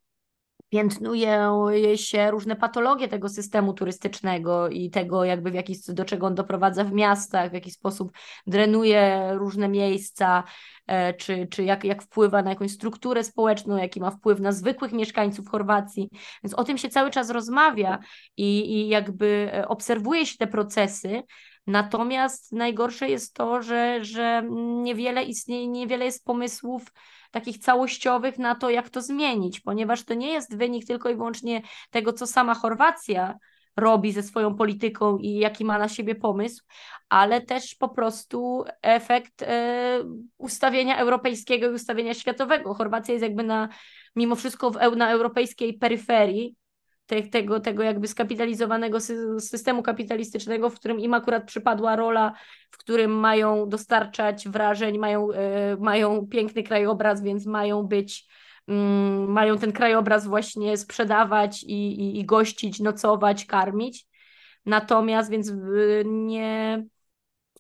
piętnuje 0.69 1.51
się 1.97 2.31
różne 2.31 2.57
patologie 2.57 3.09
tego 3.09 3.29
systemu 3.29 3.73
turystycznego 3.73 4.69
i 4.69 4.91
tego 4.91 5.25
jakby 5.25 5.51
w 5.51 5.55
jaki, 5.55 5.77
do 5.89 6.05
czego 6.05 6.27
on 6.27 6.35
doprowadza 6.35 6.85
w 6.85 6.93
miastach, 6.93 7.51
w 7.51 7.55
jaki 7.55 7.71
sposób 7.71 8.13
drenuje 8.47 9.31
różne 9.35 9.69
miejsca, 9.69 10.45
e, 10.87 11.15
czy, 11.15 11.47
czy 11.47 11.65
jak, 11.65 11.85
jak 11.85 12.03
wpływa 12.03 12.43
na 12.43 12.51
jakąś 12.51 12.71
strukturę 12.71 13.25
społeczną, 13.25 13.77
jaki 13.77 14.01
ma 14.01 14.11
wpływ 14.11 14.41
na 14.41 14.53
zwykłych 14.53 14.93
mieszkańców 14.93 15.49
Chorwacji. 15.49 16.09
Więc 16.45 16.55
o 16.55 16.65
tym 16.65 16.79
się 16.79 16.89
cały 16.89 17.11
czas 17.11 17.31
rozmawia 17.31 17.99
i, 18.37 18.73
i 18.73 18.89
jakby 18.89 19.51
e, 19.53 19.69
obserwuje 19.69 20.27
się 20.27 20.37
te 20.37 20.47
procesy, 20.47 21.23
Natomiast 21.69 22.53
najgorsze 22.53 23.09
jest 23.09 23.35
to, 23.35 23.63
że, 23.63 24.05
że 24.05 24.43
niewiele 24.83 25.23
istnieje, 25.23 25.69
niewiele 25.69 26.05
jest 26.05 26.25
pomysłów 26.25 26.83
takich 27.31 27.59
całościowych 27.59 28.39
na 28.39 28.55
to, 28.55 28.71
jak 28.71 28.91
to 28.91 29.03
zmienić, 29.03 29.61
ponieważ 29.61 30.05
to 30.05 30.15
nie 30.15 30.33
jest 30.33 30.57
wynik 30.57 30.87
tylko 30.87 31.11
i 31.11 31.17
wyłącznie 31.17 31.63
tego, 31.91 32.13
co 32.13 32.27
sama 32.27 32.55
Chorwacja 32.55 33.39
robi 33.77 34.13
ze 34.13 34.23
swoją 34.23 34.55
polityką 34.55 35.19
i 35.19 35.35
jaki 35.35 35.65
ma 35.65 35.79
na 35.79 35.89
siebie 35.89 36.15
pomysł, 36.15 36.65
ale 37.09 37.41
też 37.41 37.75
po 37.75 37.89
prostu 37.89 38.65
efekt 38.83 39.43
e, 39.43 39.99
ustawienia 40.39 40.99
europejskiego 40.99 41.71
i 41.71 41.75
ustawienia 41.75 42.15
światowego. 42.15 42.75
Chorwacja 42.75 43.15
jest 43.15 43.23
jakby 43.23 43.43
na, 43.43 43.69
mimo 44.17 44.35
wszystko 44.35 44.71
w, 44.71 44.97
na 44.97 45.11
europejskiej 45.11 45.79
peryferii, 45.79 46.57
te, 47.09 47.23
tego, 47.23 47.61
tego 47.61 47.83
jakby 47.83 48.09
skapitalizowanego 48.09 49.01
systemu 49.41 49.83
kapitalistycznego, 49.83 50.71
w 50.71 50.75
którym 50.75 51.01
im 51.01 51.15
akurat 51.15 51.45
przypadła 51.47 51.97
rola, 51.97 52.33
w 52.71 52.79
którym 52.79 53.11
mają 53.11 53.69
dostarczać 53.69 54.49
wrażeń, 54.49 54.99
mają, 54.99 55.33
e, 55.33 55.77
mają 55.77 56.27
piękny 56.27 56.63
krajobraz, 56.63 57.23
więc 57.23 57.47
mają 57.47 57.83
być, 57.83 58.27
mm, 58.69 59.33
mają 59.33 59.59
ten 59.59 59.73
krajobraz 59.73 60.27
właśnie 60.27 60.77
sprzedawać 60.77 61.63
i, 61.63 62.01
i, 62.01 62.21
i 62.21 62.25
gościć, 62.25 62.81
nocować, 62.81 63.47
karmić. 63.47 64.07
Natomiast 64.67 65.31
więc 65.31 65.49
y, 65.49 66.03
nie 66.07 66.85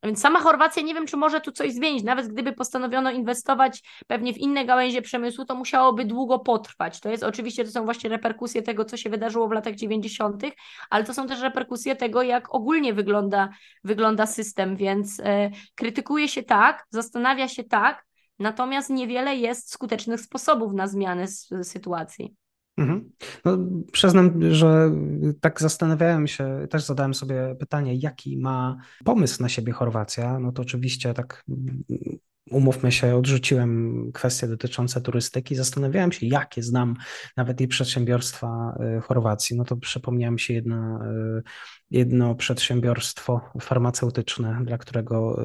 więc 0.03 0.21
sama 0.21 0.41
Chorwacja 0.41 0.83
nie 0.83 0.95
wiem, 0.95 1.07
czy 1.07 1.17
może 1.17 1.41
tu 1.41 1.53
coś 1.53 1.73
zmienić. 1.73 2.05
Nawet 2.05 2.29
gdyby 2.29 2.53
postanowiono 2.53 3.11
inwestować 3.11 3.83
pewnie 4.07 4.33
w 4.33 4.39
inne 4.39 4.65
gałęzie 4.65 5.03
przemysłu, 5.03 5.45
to 5.45 5.55
musiałoby 5.55 6.05
długo 6.05 6.39
potrwać. 6.39 7.01
To 7.01 7.09
jest 7.09 7.23
oczywiście, 7.23 7.65
to 7.65 7.71
są 7.71 7.85
właśnie 7.85 8.11
reperkusje 8.11 8.63
tego, 8.63 8.85
co 8.85 8.97
się 8.97 9.11
wydarzyło 9.11 9.49
w 9.49 9.53
latach 9.53 9.75
90., 9.75 10.43
ale 10.91 11.05
to 11.05 11.15
są 11.15 11.27
też 11.27 11.41
reperkusje 11.41 11.97
tego, 11.97 12.23
jak 12.23 12.55
ogólnie 12.55 12.95
wygląda, 12.95 13.49
wygląda 13.85 14.27
system, 14.27 14.77
więc 14.77 15.21
e, 15.21 15.51
krytykuje 15.75 16.29
się 16.29 16.43
tak, 16.43 16.87
zastanawia 16.91 17.49
się 17.49 17.65
tak, 17.65 18.05
natomiast 18.39 18.91
niewiele 18.91 19.37
jest 19.37 19.73
skutecznych 19.73 20.21
sposobów 20.21 20.73
na 20.73 20.87
zmianę 20.87 21.27
sytuacji. 21.63 22.35
Mhm. 22.79 23.11
No, 23.45 23.59
przyznam, 23.93 24.53
że 24.53 24.91
tak 25.41 25.61
zastanawiałem 25.61 26.27
się, 26.27 26.67
też 26.71 26.85
zadałem 26.85 27.15
sobie 27.15 27.57
pytanie, 27.61 27.95
jaki 27.95 28.39
ma 28.39 28.77
pomysł 29.05 29.43
na 29.43 29.49
siebie 29.49 29.73
Chorwacja. 29.73 30.39
No 30.39 30.53
to 30.53 30.63
oczywiście 30.63 31.15
tak 31.15 31.45
umówmy 32.51 32.93
się, 32.93 33.17
odrzuciłem 33.17 34.11
kwestie 34.15 34.49
dotyczące 34.49 35.01
turystyki, 35.01 35.55
zastanawiałem 35.55 36.13
się, 36.13 36.27
jakie 36.27 36.63
znam 36.63 36.95
nawet 37.37 37.61
i 37.61 37.69
przedsiębiorstwa 37.69 38.77
y, 38.99 39.01
Chorwacji. 39.01 39.57
No 39.57 39.65
to 39.65 39.77
przypomniałem 39.77 40.39
się 40.39 40.55
jedna 40.55 41.01
jedno 41.91 42.35
przedsiębiorstwo 42.35 43.41
farmaceutyczne, 43.61 44.61
dla 44.65 44.79
którego 44.79 45.43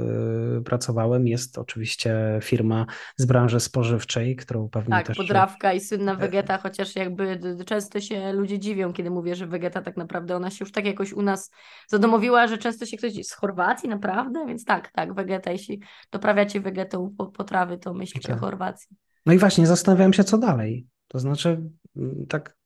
y, 0.57 0.61
pracowałem. 0.61 1.27
Jest 1.27 1.57
oczywiście 1.57 2.39
firma 2.41 2.85
z 3.17 3.25
branży 3.25 3.59
spożywczej, 3.59 4.35
którą 4.35 4.69
pewnie 4.69 4.89
tak, 4.89 5.07
też... 5.07 5.17
Tak, 5.17 5.27
podrawka 5.27 5.73
i 5.73 5.79
słynna 5.79 6.15
Vegeta, 6.15 6.57
chociaż 6.57 6.95
jakby 6.95 7.39
często 7.65 7.99
się 7.99 8.33
ludzie 8.33 8.59
dziwią, 8.59 8.93
kiedy 8.93 9.09
mówię, 9.09 9.35
że 9.35 9.47
Vegeta 9.47 9.81
tak 9.81 9.97
naprawdę 9.97 10.35
ona 10.35 10.49
się 10.49 10.57
już 10.59 10.71
tak 10.71 10.85
jakoś 10.85 11.13
u 11.13 11.21
nas 11.21 11.51
zadomowiła, 11.87 12.47
że 12.47 12.57
często 12.57 12.85
się 12.85 12.97
ktoś 12.97 13.13
z 13.13 13.33
Chorwacji 13.33 13.89
naprawdę, 13.89 14.45
więc 14.47 14.65
tak, 14.65 14.91
tak, 14.91 15.13
Vegeta, 15.13 15.51
jeśli 15.51 15.81
doprawiacie 16.11 16.61
Vegetą 16.61 17.15
potrawy, 17.33 17.77
to 17.77 17.93
myślicie 17.93 18.27
okay. 18.27 18.37
o 18.37 18.39
Chorwacji. 18.39 18.97
No 19.25 19.33
i 19.33 19.37
właśnie 19.37 19.67
zastanawiałem 19.67 20.13
się, 20.13 20.23
co 20.23 20.37
dalej. 20.37 20.87
To 21.07 21.19
znaczy, 21.19 21.61
tak 22.29 22.57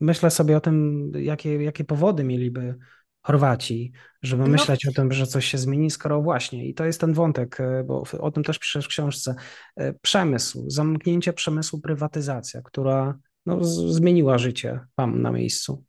myślę 0.00 0.30
sobie 0.30 0.56
o 0.56 0.60
tym, 0.60 1.10
jakie, 1.14 1.62
jakie 1.62 1.84
powody 1.84 2.24
mieliby 2.24 2.78
Chorwaci, 3.26 3.92
żeby 4.22 4.42
no. 4.42 4.48
myśleć 4.48 4.88
o 4.88 4.92
tym, 4.92 5.12
że 5.12 5.26
coś 5.26 5.46
się 5.46 5.58
zmieni, 5.58 5.90
skoro 5.90 6.22
właśnie, 6.22 6.68
i 6.68 6.74
to 6.74 6.84
jest 6.84 7.00
ten 7.00 7.12
wątek, 7.12 7.60
e, 7.60 7.84
bo 7.84 8.02
o 8.20 8.30
tym 8.30 8.44
też 8.44 8.58
piszesz 8.58 8.84
w 8.84 8.88
książce, 8.88 9.34
e, 9.76 9.92
przemysł, 9.92 10.64
zamknięcie 10.70 11.32
przemysłu, 11.32 11.80
prywatyzacja, 11.80 12.62
która 12.62 13.18
no, 13.46 13.64
zmieniła 13.64 14.38
życie 14.38 14.80
Wam 14.96 15.22
na 15.22 15.32
miejscu. 15.32 15.84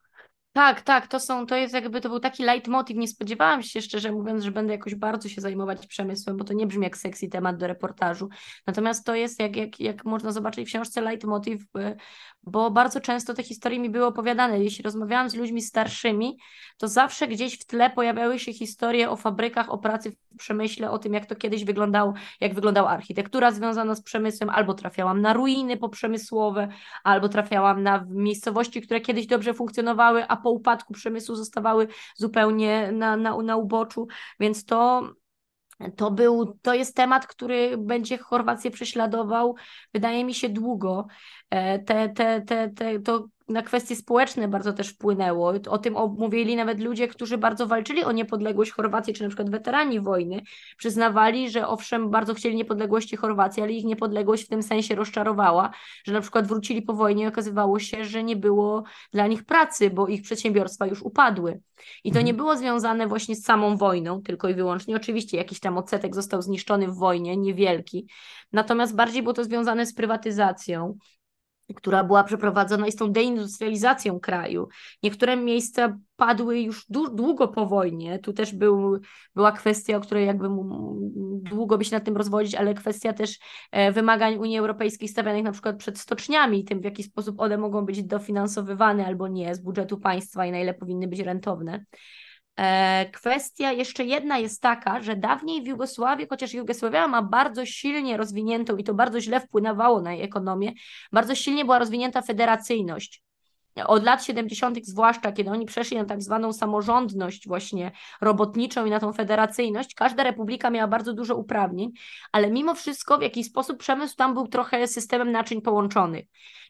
Tak, 0.55 0.81
tak, 0.81 1.07
to 1.07 1.19
są, 1.19 1.45
to 1.45 1.55
jest 1.55 1.73
jakby, 1.73 2.01
to 2.01 2.09
był 2.09 2.19
taki 2.19 2.43
leitmotiv, 2.43 2.97
nie 2.97 3.07
spodziewałam 3.07 3.63
się 3.63 3.81
szczerze 3.81 4.11
mówiąc, 4.11 4.43
że 4.43 4.51
będę 4.51 4.73
jakoś 4.73 4.95
bardzo 4.95 5.29
się 5.29 5.41
zajmować 5.41 5.87
przemysłem, 5.87 6.37
bo 6.37 6.43
to 6.43 6.53
nie 6.53 6.67
brzmi 6.67 6.83
jak 6.83 6.97
sexy 6.97 7.27
temat 7.27 7.57
do 7.57 7.67
reportażu, 7.67 8.29
natomiast 8.67 9.05
to 9.05 9.15
jest, 9.15 9.39
jak, 9.39 9.55
jak, 9.55 9.79
jak 9.79 10.05
można 10.05 10.31
zobaczyć 10.31 10.65
w 10.65 10.69
książce, 10.69 11.01
leitmotiv, 11.01 11.61
y, 11.77 11.95
bo 12.43 12.71
bardzo 12.71 12.99
często 13.01 13.33
te 13.33 13.43
historie 13.43 13.79
mi 13.79 13.89
były 13.89 14.05
opowiadane, 14.05 14.63
jeśli 14.63 14.83
rozmawiałam 14.83 15.29
z 15.29 15.35
ludźmi 15.35 15.61
starszymi, 15.61 16.37
to 16.77 16.87
zawsze 16.87 17.27
gdzieś 17.27 17.59
w 17.59 17.65
tle 17.65 17.89
pojawiały 17.89 18.39
się 18.39 18.53
historie 18.53 19.09
o 19.09 19.15
fabrykach, 19.15 19.69
o 19.69 19.77
pracy 19.77 20.11
w 20.11 20.37
przemyśle, 20.37 20.91
o 20.91 20.99
tym, 20.99 21.13
jak 21.13 21.25
to 21.25 21.35
kiedyś 21.35 21.65
wyglądało, 21.65 22.13
jak 22.41 22.53
wyglądała 22.53 22.89
architektura 22.89 23.51
związana 23.51 23.95
z 23.95 24.01
przemysłem, 24.01 24.49
albo 24.49 24.73
trafiałam 24.73 25.21
na 25.21 25.33
ruiny 25.33 25.77
poprzemysłowe, 25.77 26.67
albo 27.03 27.29
trafiałam 27.29 27.83
na 27.83 28.05
miejscowości, 28.09 28.81
które 28.81 29.01
kiedyś 29.01 29.27
dobrze 29.27 29.53
funkcjonowały, 29.53 30.27
a 30.27 30.37
po 30.45 30.51
upadku 30.51 30.93
przemysłu 30.93 31.35
zostawały 31.35 31.87
zupełnie 32.15 32.91
na, 32.91 33.17
na, 33.17 33.37
na 33.37 33.57
uboczu, 33.57 34.07
więc 34.39 34.65
to 34.65 35.09
to, 35.95 36.11
był, 36.11 36.59
to 36.61 36.73
jest 36.73 36.95
temat, 36.95 37.27
który 37.27 37.77
będzie 37.77 38.17
Chorwację 38.17 38.71
prześladował, 38.71 39.55
wydaje 39.93 40.25
mi 40.25 40.33
się, 40.33 40.49
długo. 40.49 41.07
E, 41.49 41.79
te, 41.79 42.09
te, 42.09 42.41
te, 42.41 42.69
te, 42.69 42.99
to 42.99 43.27
na 43.47 43.61
kwestie 43.61 43.95
społeczne 43.95 44.47
bardzo 44.47 44.73
też 44.73 44.89
wpłynęło. 44.89 45.53
O 45.69 45.77
tym 45.77 45.95
mówili 46.17 46.55
nawet 46.55 46.79
ludzie, 46.79 47.07
którzy 47.07 47.37
bardzo 47.37 47.67
walczyli 47.67 48.03
o 48.03 48.11
niepodległość 48.11 48.71
Chorwacji, 48.71 49.13
czy 49.13 49.23
na 49.23 49.29
przykład 49.29 49.49
weterani 49.49 49.99
wojny. 49.99 50.41
Przyznawali, 50.77 51.49
że 51.49 51.67
owszem, 51.67 52.09
bardzo 52.09 52.33
chcieli 52.33 52.55
niepodległości 52.55 53.15
Chorwacji, 53.15 53.63
ale 53.63 53.71
ich 53.71 53.85
niepodległość 53.85 54.45
w 54.45 54.47
tym 54.47 54.63
sensie 54.63 54.95
rozczarowała, 54.95 55.71
że 56.05 56.13
na 56.13 56.21
przykład 56.21 56.47
wrócili 56.47 56.81
po 56.81 56.93
wojnie 56.93 57.23
i 57.23 57.27
okazywało 57.27 57.79
się, 57.79 58.05
że 58.05 58.23
nie 58.23 58.35
było 58.35 58.83
dla 59.13 59.27
nich 59.27 59.45
pracy, 59.45 59.89
bo 59.89 60.07
ich 60.07 60.21
przedsiębiorstwa 60.21 60.85
już 60.87 61.01
upadły. 61.01 61.59
I 62.03 62.11
to 62.11 62.17
nie 62.17 62.31
mhm. 62.31 62.37
było 62.37 62.57
związane 62.57 63.07
właśnie 63.07 63.35
z 63.35 63.43
samą 63.43 63.77
wojną, 63.77 64.21
tylko 64.21 64.49
i 64.49 64.53
wyłącznie. 64.53 64.95
Oczywiście 64.95 65.37
jakiś 65.37 65.59
tam 65.59 65.77
odsetek 65.77 66.15
został 66.15 66.41
zniszczony 66.41 66.87
w 66.87 66.97
wojnie, 66.97 67.37
niewielki. 67.37 68.07
Natomiast 68.51 68.95
bardziej 68.95 69.23
było 69.23 69.33
to 69.33 69.43
związane 69.43 69.85
z 69.85 69.93
prywatyzacją, 69.93 70.97
która 71.73 72.03
była 72.03 72.23
przeprowadzona 72.23 72.87
i 72.87 72.91
z 72.91 72.95
tą 72.95 73.11
deindustrializacją 73.11 74.19
kraju. 74.19 74.67
Niektóre 75.03 75.37
miejsca 75.37 75.97
padły 76.15 76.59
już 76.59 76.85
długo 77.13 77.47
po 77.47 77.65
wojnie. 77.65 78.19
Tu 78.19 78.33
też 78.33 78.55
był, 78.55 78.99
była 79.35 79.51
kwestia, 79.51 79.97
o 79.97 80.01
której 80.01 80.25
jakby 80.25 80.47
długo 81.49 81.77
by 81.77 81.85
się 81.85 81.95
nad 81.95 82.03
tym 82.03 82.17
rozwodzić, 82.17 82.55
ale 82.55 82.73
kwestia 82.73 83.13
też 83.13 83.39
e, 83.71 83.91
wymagań 83.91 84.37
Unii 84.37 84.57
Europejskiej 84.57 85.07
stawianych 85.07 85.43
na 85.43 85.51
przykład 85.51 85.77
przed 85.77 85.99
stoczniami, 85.99 86.65
tym 86.65 86.81
w 86.81 86.83
jaki 86.83 87.03
sposób 87.03 87.39
one 87.39 87.57
mogą 87.57 87.85
być 87.85 88.03
dofinansowywane 88.03 89.05
albo 89.05 89.27
nie 89.27 89.55
z 89.55 89.59
budżetu 89.59 89.99
państwa 89.99 90.45
i 90.45 90.51
na 90.51 90.59
ile 90.59 90.73
powinny 90.73 91.07
być 91.07 91.19
rentowne. 91.19 91.85
E, 92.57 93.05
kwestia 93.13 93.71
jeszcze 93.71 94.05
jedna 94.05 94.37
jest 94.37 94.61
taka, 94.61 95.01
że 95.01 95.15
dawniej 95.15 95.61
w 95.63 95.67
Jugosławii, 95.67 96.27
chociaż 96.29 96.53
Jugosławia 96.53 97.07
ma 97.07 97.21
bardzo 97.21 97.65
silnie 97.65 98.17
rozwiniętą 98.17 98.77
i 98.77 98.83
to 98.83 98.93
bardzo 98.93 99.21
źle 99.21 99.39
wpłynęło 99.39 100.01
na 100.01 100.13
jej 100.13 100.23
ekonomię, 100.23 100.73
bardzo 101.11 101.35
silnie 101.35 101.65
była 101.65 101.79
rozwinięta 101.79 102.21
federacyjność. 102.21 103.23
Od 103.85 104.03
lat 104.03 104.25
70., 104.25 104.85
zwłaszcza 104.85 105.31
kiedy 105.31 105.49
oni 105.49 105.65
przeszli 105.65 105.97
na 105.97 106.05
tak 106.05 106.21
zwaną 106.21 106.53
samorządność, 106.53 107.47
właśnie 107.47 107.91
robotniczą 108.21 108.85
i 108.85 108.89
na 108.89 108.99
tą 108.99 109.13
federacyjność, 109.13 109.95
każda 109.95 110.23
republika 110.23 110.69
miała 110.69 110.87
bardzo 110.87 111.13
dużo 111.13 111.35
uprawnień, 111.35 111.91
ale 112.31 112.51
mimo 112.51 112.75
wszystko 112.75 113.17
w 113.17 113.21
jakiś 113.21 113.47
sposób 113.47 113.77
przemysł 113.77 114.15
tam 114.15 114.33
był 114.33 114.47
trochę 114.47 114.87
systemem 114.87 115.31
naczyń 115.31 115.61
połączonych. 115.61 116.25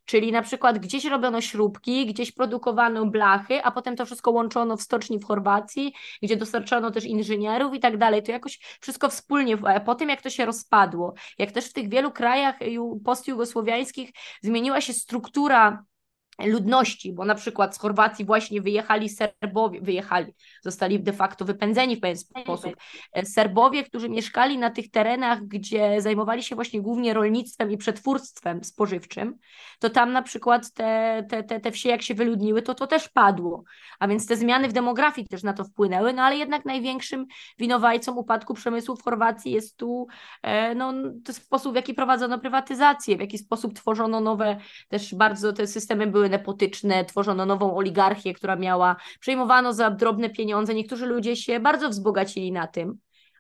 Czyli 0.06 0.32
na 0.32 0.42
przykład 0.42 0.80
gdzieś 0.80 1.06
robiono 1.06 1.42
śrubki, 1.42 2.06
gdzieś 2.06 2.32
produkowano 2.32 3.06
blachy, 3.06 3.64
a 3.64 3.72
potem 3.72 3.96
to 3.96 4.06
wszystko 4.06 4.32
łączono 4.32 4.78
w 4.78 4.82
stoczni 4.82 5.20
w 5.20 5.26
Chorwacji, 5.26 5.94
gdzie 6.22 6.38
dostarczano 6.38 6.92
też 6.92 7.04
inżynierów 7.06 7.74
i 7.74 7.80
tak 7.80 7.98
dalej. 7.98 8.24
To 8.24 8.32
jakoś 8.32 8.60
wszystko 8.82 9.10
wspólnie, 9.10 9.58
po 9.86 9.96
tym 9.96 10.10
jak 10.10 10.22
to 10.22 10.30
się 10.30 10.46
rozpadło, 10.46 11.14
jak 11.38 11.52
też 11.52 11.66
w 11.66 11.74
tych 11.74 11.90
wielu 11.90 12.12
krajach 12.12 12.56
postjugosłowiańskich 13.06 14.10
zmieniła 14.42 14.82
się 14.82 14.94
struktura 14.94 15.84
ludności, 16.40 17.14
bo 17.14 17.26
na 17.26 17.36
przykład 17.36 17.76
z 17.76 17.80
Chorwacji 17.80 18.26
właśnie 18.26 18.62
wyjechali 18.62 19.10
Serbowie, 19.10 19.82
wyjechali, 19.82 20.34
zostali 20.62 21.00
de 21.00 21.14
facto 21.14 21.46
wypędzeni 21.46 21.96
w 21.96 22.00
pewien 22.00 22.18
sposób. 22.18 22.76
E, 23.14 23.26
Serbowie, 23.26 23.84
którzy 23.84 24.10
mieszkali 24.10 24.58
na 24.58 24.70
tych 24.70 24.92
terenach, 24.92 25.44
gdzie 25.44 26.02
zajmowali 26.02 26.44
się 26.44 26.56
właśnie 26.56 26.82
głównie 26.82 27.14
rolnictwem 27.14 27.72
i 27.72 27.78
przetwórstwem 27.78 28.64
spożywczym, 28.64 29.38
to 29.80 29.90
tam 29.90 30.12
na 30.12 30.22
przykład 30.22 30.74
te, 30.74 31.24
te, 31.30 31.44
te, 31.44 31.60
te 31.60 31.72
wsie 31.72 31.90
jak 31.90 32.02
się 32.02 32.14
wyludniły, 32.14 32.62
to 32.62 32.76
to 32.76 32.88
też 32.88 33.10
padło. 33.10 33.64
A 34.00 34.08
więc 34.08 34.28
te 34.28 34.38
zmiany 34.38 34.68
w 34.68 34.74
demografii 34.74 35.28
też 35.28 35.44
na 35.44 35.54
to 35.54 35.64
wpłynęły, 35.64 36.14
no 36.14 36.24
ale 36.24 36.38
jednak 36.38 36.66
największym 36.66 37.26
winowajcą 37.60 38.16
upadku 38.16 38.54
przemysłu 38.54 38.96
w 38.96 39.04
Chorwacji 39.04 39.52
jest 39.52 39.78
tu 39.78 40.08
e, 40.44 40.76
no, 40.76 40.94
sposób, 41.32 41.74
w 41.74 41.76
jaki 41.76 41.94
prowadzono 41.94 42.40
prywatyzację, 42.40 43.18
w 43.18 43.20
jaki 43.20 43.38
sposób 43.38 43.74
tworzono 43.74 44.22
nowe, 44.22 44.58
też 44.90 45.16
bardzo 45.16 45.54
te 45.54 45.68
systemy 45.68 46.08
były 46.08 46.25
nepotyczne, 46.30 47.06
tworzono 47.06 47.46
nową 47.46 47.78
oligarchię, 47.78 48.34
która 48.34 48.56
miała, 48.56 48.96
przejmowano 49.20 49.74
za 49.74 49.92
drobne 49.92 50.30
pieniądze. 50.30 50.74
Niektórzy 50.74 51.06
ludzie 51.06 51.36
się 51.36 51.60
bardzo 51.60 51.90
wzbogacili 51.90 52.52
na 52.52 52.68
tym, 52.68 52.98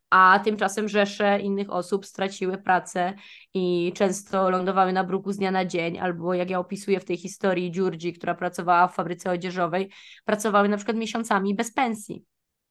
a 0.09 0.39
tymczasem 0.43 0.89
rzesze 0.89 1.39
innych 1.39 1.69
osób 1.69 2.05
straciły 2.05 2.57
pracę 2.57 3.13
i 3.53 3.93
często 3.95 4.49
lądowały 4.49 4.93
na 4.93 5.03
bruku 5.03 5.31
z 5.31 5.37
dnia 5.37 5.51
na 5.51 5.65
dzień, 5.65 5.99
albo 5.99 6.33
jak 6.33 6.49
ja 6.49 6.59
opisuję 6.59 6.99
w 6.99 7.05
tej 7.05 7.17
historii 7.17 7.71
Dziurdzi, 7.71 8.13
która 8.13 8.35
pracowała 8.35 8.87
w 8.87 8.95
fabryce 8.95 9.31
odzieżowej, 9.31 9.91
pracowały 10.25 10.69
na 10.69 10.77
przykład 10.77 10.97
miesiącami 10.97 11.55
bez 11.55 11.73
pensji. 11.73 12.23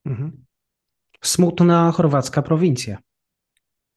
Mhm. 0.05 0.45
Smutna 1.23 1.91
chorwacka 1.91 2.41
prowincja. 2.41 2.97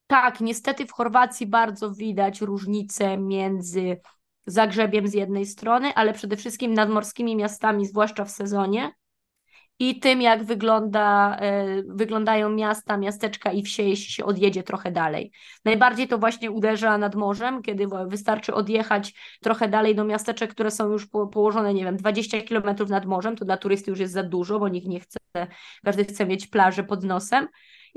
Tak, 0.06 0.40
niestety 0.40 0.86
w 0.86 0.92
Chorwacji 0.92 1.46
bardzo 1.46 1.94
widać 1.94 2.40
różnice 2.40 3.18
między 3.18 4.00
Zagrzebiem 4.50 5.08
z 5.08 5.14
jednej 5.14 5.46
strony, 5.46 5.94
ale 5.94 6.12
przede 6.12 6.36
wszystkim 6.36 6.74
nadmorskimi 6.74 7.36
miastami, 7.36 7.86
zwłaszcza 7.86 8.24
w 8.24 8.30
sezonie, 8.30 8.92
i 9.80 10.00
tym, 10.00 10.22
jak 10.22 10.44
wygląda, 10.44 11.36
e, 11.40 11.82
wyglądają 11.82 12.50
miasta, 12.50 12.96
miasteczka 12.96 13.52
i 13.52 13.62
wsie, 13.62 13.82
jeśli 13.82 14.12
się 14.12 14.24
odjedzie 14.24 14.62
trochę 14.62 14.92
dalej. 14.92 15.32
Najbardziej 15.64 16.08
to 16.08 16.18
właśnie 16.18 16.50
uderza 16.50 16.98
nad 16.98 17.14
morzem, 17.14 17.62
kiedy 17.62 17.86
wystarczy 18.06 18.54
odjechać 18.54 19.14
trochę 19.42 19.68
dalej 19.68 19.94
do 19.94 20.04
miasteczek, 20.04 20.50
które 20.50 20.70
są 20.70 20.90
już 20.90 21.06
położone, 21.06 21.74
nie 21.74 21.84
wiem, 21.84 21.96
20 21.96 22.40
kilometrów 22.40 22.90
nad 22.90 23.06
morzem, 23.06 23.36
to 23.36 23.44
dla 23.44 23.56
turysty 23.56 23.90
już 23.90 24.00
jest 24.00 24.12
za 24.12 24.22
dużo, 24.22 24.58
bo 24.58 24.68
nikt 24.68 24.88
nie 24.88 25.00
chce, 25.00 25.18
każdy 25.84 26.04
chce 26.04 26.26
mieć 26.26 26.46
plażę 26.46 26.84
pod 26.84 27.04
nosem 27.04 27.48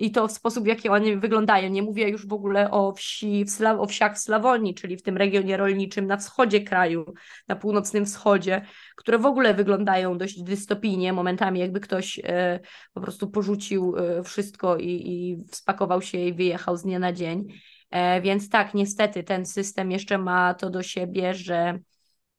i 0.02 0.12
to 0.12 0.28
w 0.28 0.32
sposób, 0.32 0.64
w 0.64 0.68
jaki 0.68 0.90
one 0.90 1.18
wyglądają. 1.18 1.70
Nie 1.70 1.82
mówię 1.84 2.10
już 2.10 2.28
w 2.28 2.34
ogóle 2.34 2.72
o 2.72 2.94
wsi, 2.94 3.46
w 3.46 3.50
Sla 3.50 3.80
o 3.80 3.86
wsiach 3.86 4.16
w 4.16 4.20
Slawonii, 4.20 4.76
czyli 4.76 4.98
w 4.98 5.02
tym 5.02 5.18
regionie 5.18 5.58
rolniczym 5.58 6.08
na 6.08 6.18
wschodzie 6.18 6.62
kraju, 6.62 7.14
na 7.48 7.56
północnym 7.56 8.06
wschodzie, 8.06 8.66
które 8.96 9.20
w 9.20 9.26
ogóle 9.26 9.54
wyglądają 9.54 10.18
dość 10.18 10.44
dystopijnie, 10.44 11.14
momentami 11.14 11.60
jakby 11.60 11.80
ktoś 11.80 12.20
e, 12.24 12.60
po 12.94 13.02
prostu 13.02 13.30
porzucił 13.30 13.96
e, 13.98 14.24
wszystko 14.24 14.78
i, 14.78 14.88
i 14.88 15.38
spakował 15.52 16.02
się 16.02 16.18
i 16.18 16.34
wyjechał 16.34 16.78
z 16.78 16.84
dnia 16.84 17.00
na 17.00 17.14
dzień. 17.14 17.48
E, 17.92 18.22
więc 18.22 18.50
tak, 18.50 18.74
niestety 18.74 19.24
ten 19.24 19.46
system 19.46 19.92
jeszcze 19.92 20.18
ma 20.18 20.54
to 20.54 20.70
do 20.70 20.84
siebie, 20.84 21.34
że, 21.34 21.80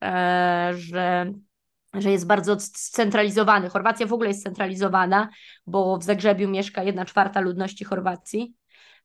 e, 0.03 0.71
że 0.75 1.33
że 1.93 2.11
jest 2.11 2.27
bardzo 2.27 2.59
scentralizowany. 2.59 3.69
Chorwacja 3.69 4.07
w 4.07 4.13
ogóle 4.13 4.29
jest 4.29 4.41
scentralizowana, 4.41 5.29
bo 5.67 5.97
w 5.97 6.03
Zagrzebiu 6.03 6.49
mieszka 6.49 6.83
jedna 6.83 7.05
czwarta 7.05 7.39
ludności 7.39 7.85
Chorwacji. 7.85 8.55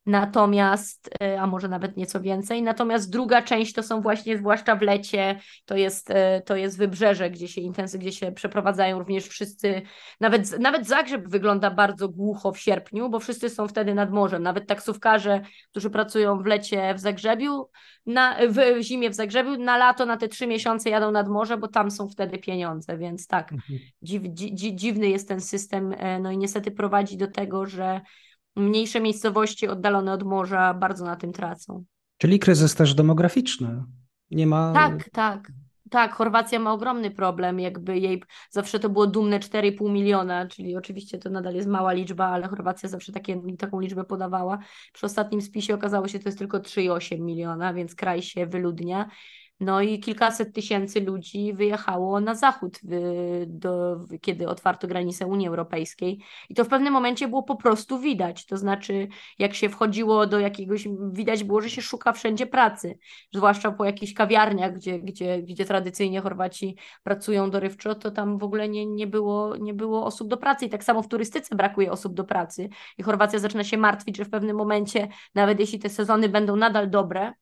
Natomiast, 0.07 1.11
e, 1.23 1.41
a 1.41 1.47
może 1.47 1.69
nawet 1.69 1.97
nieco 1.97 2.21
więcej, 2.21 2.63
natomiast 2.63 3.11
druga 3.11 3.43
część 3.43 3.73
to 3.73 3.83
są 3.83 4.01
właśnie, 4.01 4.39
zwłaszcza 4.39 4.77
w 4.77 4.83
lecie, 4.83 5.41
to 5.65 5.77
jest, 5.77 6.11
e, 6.11 6.43
to 6.43 6.57
jest 6.57 6.79
wybrzeże, 6.79 7.31
gdzie 7.31 7.49
się 7.49 7.61
intensy, 7.61 7.99
gdzie 7.99 8.13
się 8.13 8.33
przeprowadzają 8.33 8.99
również 8.99 9.27
wszyscy, 9.27 9.83
nawet, 10.21 10.59
nawet 10.59 10.87
Zagrzeb 10.87 11.29
wygląda 11.29 11.71
bardzo 11.71 12.09
głucho 12.09 12.53
w 12.53 12.59
sierpniu, 12.59 13.11
bo 13.11 13.21
wszyscy 13.21 13.51
są 13.51 13.69
wtedy 13.69 13.95
nad 13.95 14.11
morzem, 14.11 14.43
nawet 14.43 14.67
taksówkarze, 14.67 15.41
którzy 15.71 15.91
pracują 15.91 16.43
w 16.43 16.47
lecie 16.47 16.95
w 16.95 17.01
Zagrzebiu, 17.01 17.69
na, 18.07 18.37
w 18.49 18.83
zimie 18.83 19.11
w 19.11 19.15
Zagrzebiu, 19.15 19.57
na 19.57 19.79
lato, 19.79 20.07
na 20.07 20.17
te 20.17 20.29
trzy 20.29 20.47
miesiące 20.47 20.91
jadą 20.91 21.11
nad 21.11 21.29
morze, 21.29 21.57
bo 21.57 21.69
tam 21.69 21.91
są 21.91 22.09
wtedy 22.09 22.39
pieniądze, 22.39 22.99
więc 22.99 23.27
tak, 23.27 23.53
mhm. 23.53 23.79
dziw, 24.03 24.23
dzi, 24.23 24.77
dziwny 24.77 25.09
jest 25.09 25.29
ten 25.29 25.41
system, 25.41 25.95
e, 25.99 26.21
no 26.21 26.31
i 26.31 26.39
niestety 26.39 26.71
prowadzi 26.71 27.17
do 27.17 27.27
tego, 27.27 27.67
że 27.67 28.01
mniejsze 28.59 29.01
miejscowości 29.01 29.69
oddalone 29.69 30.13
od 30.13 30.23
morza 30.23 30.75
bardzo 30.75 31.05
na 31.05 31.17
tym 31.17 31.33
tracą. 31.33 31.85
Czyli 32.19 32.39
kryzys 32.39 32.75
też 32.75 32.95
demograficzny. 32.95 33.83
Nie 34.31 34.47
ma. 34.47 34.73
Tak, 34.73 35.11
tak. 35.11 35.53
Tak, 35.91 36.15
Chorwacja 36.15 36.59
ma 36.59 36.73
ogromny 36.73 37.11
problem, 37.11 37.61
jakby 37.61 37.99
jej 37.99 38.23
zawsze 38.51 38.79
to 38.79 38.89
było 38.89 39.07
dumne 39.07 39.41
4,5 39.41 39.91
miliona, 39.91 40.47
czyli 40.47 40.77
oczywiście 40.77 41.19
to 41.19 41.31
nadal 41.31 41.55
jest 41.55 41.69
mała 41.69 41.93
liczba, 41.93 42.27
ale 42.27 42.49
Chorwacja 42.49 42.89
zawsze 42.89 43.13
takie, 43.13 43.41
taką 43.59 43.81
liczbę 43.81 44.05
podawała. 44.05 44.59
Przy 44.93 45.07
ostatnim 45.07 45.43
spisie 45.43 45.75
okazało 45.75 46.09
się, 46.09 46.13
że 46.13 46.19
to 46.19 46.29
jest 46.29 46.39
tylko 46.39 46.59
3,8 46.59 47.21
miliona, 47.21 47.75
więc 47.75 47.95
kraj 47.95 48.23
się 48.23 48.47
wyludnia. 48.47 49.09
No 49.61 49.81
i 49.81 50.01
kilkaset 50.01 50.55
tysięcy 50.55 51.01
ludzi 51.01 51.53
wyjechało 51.53 52.21
na 52.21 52.35
zachód, 52.35 52.81
do, 53.47 53.97
kiedy 54.21 54.49
otwarto 54.49 54.89
granice 54.89 55.27
Unii 55.27 55.49
Europejskiej. 55.49 56.19
I 56.49 56.55
to 56.55 56.65
w 56.65 56.69
pewnym 56.69 56.93
momencie 56.93 57.29
było 57.29 57.43
po 57.43 57.57
prostu 57.57 57.99
widać. 57.99 58.47
To 58.47 58.57
znaczy, 58.57 59.09
jak 59.39 59.55
się 59.55 59.69
wchodziło 59.69 60.27
do 60.27 60.41
jakiegoś, 60.41 60.89
widać 61.13 61.45
było, 61.45 61.61
że 61.61 61.71
się 61.71 61.83
szuka 61.83 62.13
wszędzie 62.13 62.47
pracy, 62.47 62.99
zwłaszcza 63.35 63.73
po 63.73 63.85
jakichś 63.85 64.13
kawiarniach, 64.13 64.75
gdzie, 64.75 64.99
gdzie, 64.99 65.43
gdzie 65.43 65.65
tradycyjnie 65.65 66.21
Chorwaci 66.21 66.77
pracują 67.03 67.51
dorywczo, 67.51 67.95
to 67.95 68.11
tam 68.11 68.39
w 68.39 68.45
ogóle 68.45 68.69
nie, 68.69 68.87
nie, 68.87 69.07
było, 69.07 69.57
nie 69.57 69.75
było 69.75 70.05
osób 70.05 70.29
do 70.29 70.37
pracy. 70.37 70.67
I 70.67 70.69
tak 70.69 70.85
samo 70.85 71.03
w 71.03 71.09
turystyce 71.09 71.57
brakuje 71.57 71.93
osób 71.93 72.15
do 72.15 72.25
pracy. 72.25 72.69
I 72.99 73.03
Chorwacja 73.03 73.39
zaczyna 73.39 73.65
się 73.65 73.79
martwić, 73.79 74.17
że 74.17 74.25
w 74.25 74.31
pewnym 74.31 74.57
momencie, 74.57 75.09
nawet 75.35 75.61
jeśli 75.61 75.79
te 75.79 75.89
sezony 75.89 76.29
będą 76.29 76.57
nadal 76.57 76.91
dobre, 76.91 77.33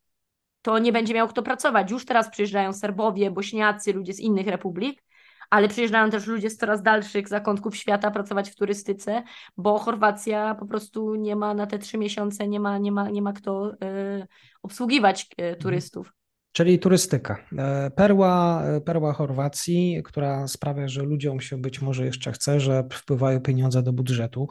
to 0.66 0.78
nie 0.78 0.92
będzie 0.92 1.14
miał 1.14 1.28
kto 1.28 1.42
pracować. 1.42 1.90
Już 1.90 2.04
teraz 2.04 2.30
przyjeżdżają 2.30 2.72
Serbowie, 2.72 3.30
Bośniacy, 3.30 3.92
ludzie 3.92 4.12
z 4.12 4.20
innych 4.20 4.46
republik, 4.46 5.02
ale 5.50 5.68
przyjeżdżają 5.68 6.10
też 6.10 6.26
ludzie 6.26 6.50
z 6.50 6.56
coraz 6.56 6.82
dalszych 6.82 7.28
zakątków 7.28 7.76
świata 7.76 8.10
pracować 8.10 8.50
w 8.50 8.56
turystyce, 8.56 9.22
bo 9.56 9.78
Chorwacja 9.78 10.54
po 10.54 10.66
prostu 10.66 11.14
nie 11.14 11.36
ma 11.36 11.54
na 11.54 11.66
te 11.66 11.78
trzy 11.78 11.98
miesiące, 11.98 12.48
nie 12.48 12.60
ma, 12.60 12.78
nie 12.78 12.92
ma, 12.92 13.10
nie 13.10 13.22
ma 13.22 13.32
kto 13.32 13.72
y, 13.72 13.76
obsługiwać 14.62 15.28
y, 15.40 15.56
turystów. 15.56 16.12
Czyli 16.52 16.78
turystyka. 16.78 17.36
E, 17.58 17.90
perła, 17.90 18.62
perła 18.84 19.12
Chorwacji, 19.12 20.02
która 20.04 20.48
sprawia, 20.48 20.88
że 20.88 21.02
ludziom 21.02 21.40
się 21.40 21.60
być 21.60 21.82
może 21.82 22.04
jeszcze 22.04 22.32
chce, 22.32 22.60
że 22.60 22.84
wpływają 22.92 23.40
pieniądze 23.40 23.82
do 23.82 23.92
budżetu. 23.92 24.48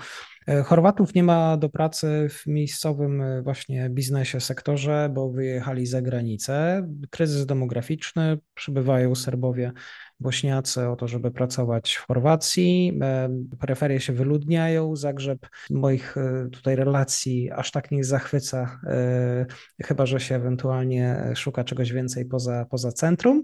E, 0.48 0.64
Chorwatów 0.64 1.16
nie 1.16 1.24
ma 1.24 1.58
do 1.58 1.70
pracy 1.70 2.28
w 2.30 2.48
miejscowym 2.48 3.24
właśnie 3.44 3.90
biznesie, 3.90 4.40
sektorze, 4.40 5.10
bo 5.14 5.30
wyjechali 5.30 5.86
za 5.86 6.02
granicę. 6.02 6.88
Kryzys 7.10 7.46
demograficzny, 7.46 8.38
przybywają 8.54 9.16
Serbowie 9.16 9.72
Bośniacy 10.20 10.88
o 10.88 10.96
to, 10.96 11.08
żeby 11.08 11.32
pracować 11.32 11.96
w 11.96 12.08
Chorwacji. 12.08 13.00
E, 13.02 13.30
Peryferie 13.60 14.00
się 14.00 14.14
wyludniają. 14.14 14.96
Zagrzeb 14.96 15.48
moich 15.70 16.18
e, 16.18 16.50
tutaj 16.52 16.76
relacji 16.76 17.52
aż 17.52 17.72
tak 17.72 17.92
nie 17.92 18.04
zachwyca, 18.04 18.80
e, 18.88 19.46
chyba 19.84 20.06
że 20.06 20.20
się 20.20 20.36
ewentualnie 20.36 21.32
szuka 21.36 21.64
czegoś 21.64 21.94
więcej 21.94 22.26
poza, 22.26 22.66
poza 22.66 22.92
centrum. 22.92 23.44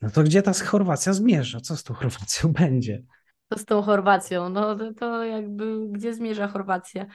No 0.00 0.10
to 0.10 0.22
gdzie 0.22 0.42
ta 0.42 0.52
Chorwacja 0.52 1.12
zmierza? 1.12 1.60
Co 1.60 1.76
z 1.76 1.82
tą 1.82 1.94
Chorwacją 1.94 2.52
będzie? 2.52 3.02
Co 3.48 3.58
z 3.58 3.64
tą 3.64 3.82
Chorwacją? 3.82 4.48
No 4.48 4.76
to 4.98 5.24
jakby 5.24 5.88
gdzie 5.88 6.14
zmierza 6.14 6.48
Chorwacja? 6.48 7.06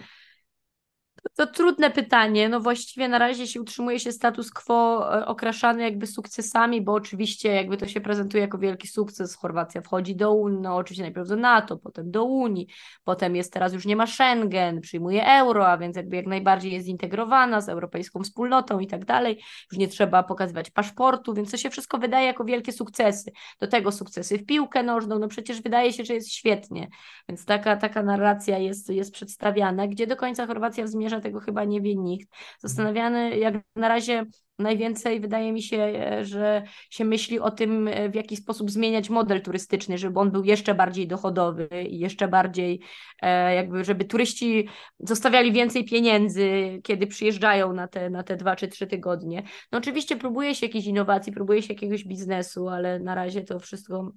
To 1.36 1.47
trudne 1.47 1.91
pytanie. 1.91 2.49
No 2.49 2.59
właściwie 2.59 3.07
na 3.07 3.17
razie 3.17 3.47
się 3.47 3.62
utrzymuje 3.62 3.99
się 3.99 4.12
status 4.12 4.51
quo 4.51 5.09
e, 5.17 5.25
okraszany 5.25 5.83
jakby 5.83 6.07
sukcesami, 6.07 6.81
bo 6.81 6.93
oczywiście 6.93 7.53
jakby 7.53 7.77
to 7.77 7.88
się 7.88 8.01
prezentuje 8.01 8.41
jako 8.41 8.57
wielki 8.57 8.88
sukces. 8.88 9.36
Chorwacja 9.36 9.81
wchodzi 9.81 10.15
do 10.15 10.33
Unii, 10.33 10.62
no 10.62 10.75
oczywiście 10.75 11.03
najpierw 11.03 11.27
do 11.27 11.36
NATO, 11.36 11.77
potem 11.77 12.12
do 12.12 12.23
Unii, 12.23 12.67
potem 13.03 13.36
jest 13.36 13.53
teraz 13.53 13.73
już 13.73 13.86
nie 13.86 13.95
ma 13.95 14.07
Schengen, 14.07 14.81
przyjmuje 14.81 15.25
euro, 15.27 15.67
a 15.67 15.77
więc 15.77 15.95
jakby 15.95 16.15
jak 16.15 16.25
najbardziej 16.25 16.71
jest 16.71 16.86
zintegrowana 16.86 17.62
z 17.62 17.69
europejską 17.69 18.23
wspólnotą 18.23 18.79
i 18.79 18.88
tak 18.88 19.05
dalej. 19.05 19.41
Już 19.71 19.79
nie 19.79 19.88
trzeba 19.88 20.23
pokazywać 20.23 20.71
paszportu, 20.71 21.33
więc 21.33 21.51
to 21.51 21.57
się 21.57 21.69
wszystko 21.69 21.97
wydaje 21.97 22.27
jako 22.27 22.45
wielkie 22.45 22.71
sukcesy. 22.71 23.31
Do 23.59 23.67
tego 23.67 23.91
sukcesy 23.91 24.38
w 24.38 24.45
piłkę 24.45 24.83
nożną, 24.83 25.19
no 25.19 25.27
przecież 25.27 25.62
wydaje 25.62 25.93
się, 25.93 26.05
że 26.05 26.13
jest 26.13 26.33
świetnie. 26.33 26.88
Więc 27.29 27.45
taka, 27.45 27.77
taka 27.77 28.03
narracja 28.03 28.57
jest, 28.57 28.89
jest 28.89 29.13
przedstawiana, 29.13 29.88
gdzie 29.88 30.07
do 30.07 30.15
końca 30.15 30.47
Chorwacja 30.47 30.88
zmierza 30.88 31.12
tego 31.21 31.39
chyba 31.39 31.63
nie 31.63 31.82
wie 31.82 31.95
nikt. 31.95 32.30
Zastanawiany, 32.60 33.38
jak 33.38 33.56
na 33.76 33.88
razie 33.88 34.26
najwięcej 34.60 35.19
wydaje 35.19 35.52
mi 35.52 35.62
się, 35.62 35.78
e, 35.78 36.26
że 36.26 36.63
się 36.89 37.06
myśli 37.06 37.39
o 37.39 37.52
tym, 37.52 37.88
e, 37.88 38.10
w 38.10 38.15
jaki 38.15 38.38
sposób 38.38 38.71
zmieniać 38.71 39.10
model 39.10 39.41
turystyczny, 39.41 39.97
żeby 39.97 40.19
on 40.19 40.32
był 40.32 40.43
jeszcze 40.43 40.76
bardziej 40.76 41.08
dochodowy 41.08 41.67
i 41.89 41.99
jeszcze 41.99 42.28
bardziej, 42.28 42.82
e, 43.21 43.56
jakby, 43.56 43.84
żeby 43.84 44.06
turyści 44.06 44.67
zostawiali 44.99 45.52
więcej 45.52 45.86
pieniędzy, 45.86 46.80
kiedy 46.84 47.08
przyjeżdżają 47.08 47.73
na 47.73 47.88
te, 47.88 48.10
na 48.10 48.23
te 48.23 48.36
dwa 48.36 48.56
czy 48.56 48.67
trzy 48.67 48.88
tygodnie. 48.88 49.43
No 49.71 49.78
oczywiście 49.78 50.15
próbuje 50.15 50.56
się 50.56 50.65
jakiejś 50.65 50.86
innowacji, 50.86 51.34
próbuje 51.34 51.62
się 51.62 51.73
jakiegoś 51.73 52.04
biznesu, 52.04 52.69
ale 52.69 52.99
na 52.99 53.15
razie 53.15 53.41
to 53.41 53.60
wszystko 53.60 54.12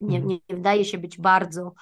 nie, 0.00 0.18
mhm. 0.18 0.40
nie 0.48 0.56
wydaje 0.56 0.84
się 0.84 0.98
być 0.98 1.18
bardzo 1.18 1.74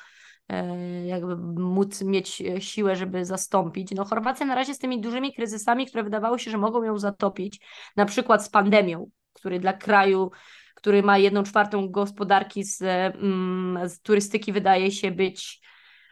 jakby 1.06 1.36
móc 1.62 2.02
mieć 2.02 2.42
siłę, 2.58 2.96
żeby 2.96 3.24
zastąpić. 3.24 3.90
No 3.90 4.04
Chorwacja 4.04 4.46
na 4.46 4.54
razie 4.54 4.74
z 4.74 4.78
tymi 4.78 5.00
dużymi 5.00 5.34
kryzysami, 5.34 5.86
które 5.86 6.04
wydawało 6.04 6.38
się, 6.38 6.50
że 6.50 6.58
mogą 6.58 6.82
ją 6.82 6.98
zatopić, 6.98 7.60
na 7.96 8.04
przykład 8.04 8.44
z 8.44 8.48
pandemią, 8.48 9.10
który 9.32 9.60
dla 9.60 9.72
kraju, 9.72 10.30
który 10.74 11.02
ma 11.02 11.18
jedną 11.18 11.42
czwartą 11.42 11.88
gospodarki 11.88 12.64
z, 12.64 12.82
mm, 12.82 13.88
z 13.88 14.00
turystyki 14.00 14.52
wydaje 14.52 14.90
się 14.90 15.10
być 15.10 15.60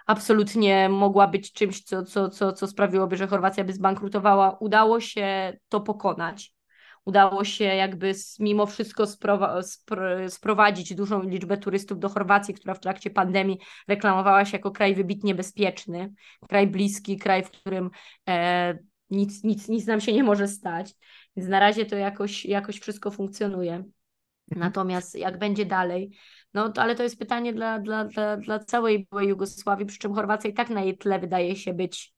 absolutnie 0.07 0.89
mogła 0.89 1.29
być 1.29 1.53
czymś, 1.53 1.83
co, 1.83 2.03
co, 2.03 2.29
co, 2.29 2.53
co 2.53 2.67
sprawiłoby, 2.67 3.17
że 3.17 3.27
Chorwacja 3.27 3.65
by 3.65 3.73
zbankrutowała. 3.73 4.57
Udało 4.61 5.01
się 5.01 5.57
to 5.69 5.81
pokonać 5.81 6.53
udało 7.05 7.45
się 7.45 7.65
jakby 7.65 8.13
mimo 8.41 8.67
wszystko 8.67 9.05
sprowadzić 10.29 10.95
dużą 10.95 11.23
liczbę 11.23 11.57
turystów 11.57 11.99
do 11.99 12.09
Chorwacji, 12.09 12.55
która 12.55 12.75
w 12.75 12.81
trakcie 12.81 13.11
pandemii 13.11 13.59
reklamowała 13.89 14.45
się 14.45 14.57
jako 14.57 14.71
kraj 14.71 14.95
wybitnie 14.95 15.35
bezpieczny, 15.35 16.13
kraj 16.49 16.67
bliski, 16.67 17.17
kraj, 17.19 17.45
w 17.45 17.51
którym 17.51 17.91
e, 18.29 18.79
nic, 19.11 19.45
nic, 19.45 19.69
nic 19.69 19.87
nam 19.87 20.01
się 20.01 20.13
nie 20.13 20.25
może 20.25 20.49
stać. 20.49 20.95
Więc 21.37 21.49
na 21.49 21.61
razie 21.61 21.87
to 21.87 21.97
jakoś, 21.97 22.45
jakoś 22.45 22.81
wszystko 22.81 23.11
funkcjonuje. 23.11 23.75
Mhm. 23.75 23.93
Natomiast 24.51 25.15
jak 25.15 25.39
będzie 25.39 25.67
dalej, 25.67 26.11
no 26.55 26.69
to, 26.69 26.83
ale 26.83 26.95
to 26.95 27.03
jest 27.03 27.19
pytanie 27.19 27.53
dla, 27.53 27.79
dla, 27.79 28.05
dla, 28.05 28.37
dla 28.37 28.59
całej 28.59 29.07
byłej 29.11 29.29
Jugosławii, 29.29 29.87
przy 29.87 29.99
czym 29.99 30.15
Chorwacja 30.15 30.51
i 30.51 30.55
tak 30.55 30.71
na 30.71 30.83
jej 30.83 30.99
tle 30.99 31.19
wydaje 31.19 31.57
się 31.57 31.75
być 31.75 32.15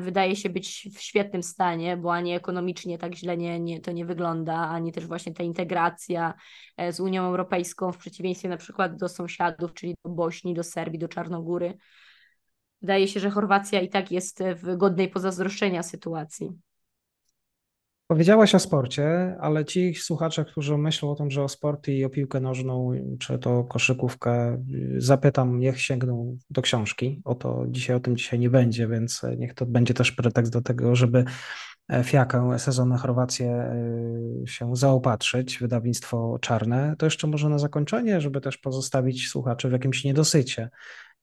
wydaje 0.00 0.36
się 0.36 0.50
być 0.50 0.88
w 0.94 1.00
świetnym 1.00 1.42
stanie, 1.42 1.96
bo 1.96 2.12
ani 2.12 2.32
ekonomicznie 2.32 2.98
tak 2.98 3.14
źle 3.14 3.36
nie, 3.36 3.60
nie, 3.60 3.80
to 3.80 3.92
nie 3.92 4.06
wygląda, 4.06 4.54
ani 4.54 4.92
też 4.92 5.06
właśnie 5.06 5.34
ta 5.34 5.42
integracja 5.42 6.34
e, 6.76 6.92
z 6.92 7.00
Unią 7.00 7.22
Europejską 7.22 7.92
w 7.92 7.98
przeciwieństwie 7.98 8.48
na 8.48 8.56
przykład 8.56 8.96
do 8.96 9.08
sąsiadów, 9.08 9.74
czyli 9.74 9.94
do 10.04 10.10
Bośni, 10.10 10.54
do 10.54 10.64
Serbii, 10.64 10.98
do 10.98 11.08
Czarnogóry. 11.08 11.78
Wydaje 12.82 13.08
się, 13.08 13.20
że 13.20 13.30
Chorwacja 13.30 13.80
i 13.80 13.88
tak 13.88 14.12
jest 14.12 14.42
w 14.54 14.76
godnej 14.76 15.08
pozazdroszczenia 15.08 15.82
sytuacji. 15.82 16.50
Powiedziałaś 18.08 18.54
o 18.54 18.58
sporcie, 18.58 19.36
ale 19.40 19.64
ci 19.64 19.94
słuchacze, 19.94 20.44
którzy 20.44 20.78
myślą 20.78 21.10
o 21.10 21.14
tym, 21.14 21.30
że 21.30 21.42
o 21.42 21.48
sport 21.48 21.88
i 21.88 22.04
o 22.04 22.10
piłkę 22.10 22.40
nożną, 22.40 22.92
czy 23.20 23.38
to 23.38 23.64
koszykówkę, 23.64 24.62
zapytam, 24.98 25.58
niech 25.58 25.80
sięgną 25.80 26.38
do 26.50 26.62
książki. 26.62 27.22
O 27.24 27.34
to 27.34 27.64
dzisiaj 27.68 27.96
o 27.96 28.00
tym 28.00 28.16
dzisiaj 28.16 28.38
nie 28.38 28.50
będzie, 28.50 28.88
więc 28.88 29.22
niech 29.38 29.54
to 29.54 29.66
będzie 29.66 29.94
też 29.94 30.12
pretekst 30.12 30.52
do 30.52 30.62
tego, 30.62 30.96
żeby 30.96 31.24
fiakę 32.04 32.58
sezon 32.58 32.88
na 32.88 32.98
Chorwację 32.98 33.50
e, 33.50 34.46
się 34.46 34.76
zaopatrzyć, 34.76 35.58
wydawnictwo 35.58 36.38
czarne. 36.40 36.94
To 36.98 37.06
jeszcze 37.06 37.26
może 37.26 37.48
na 37.48 37.58
zakończenie, 37.58 38.20
żeby 38.20 38.40
też 38.40 38.58
pozostawić 38.58 39.28
słuchaczy 39.28 39.68
w 39.68 39.72
jakimś 39.72 40.04
niedosycie. 40.04 40.70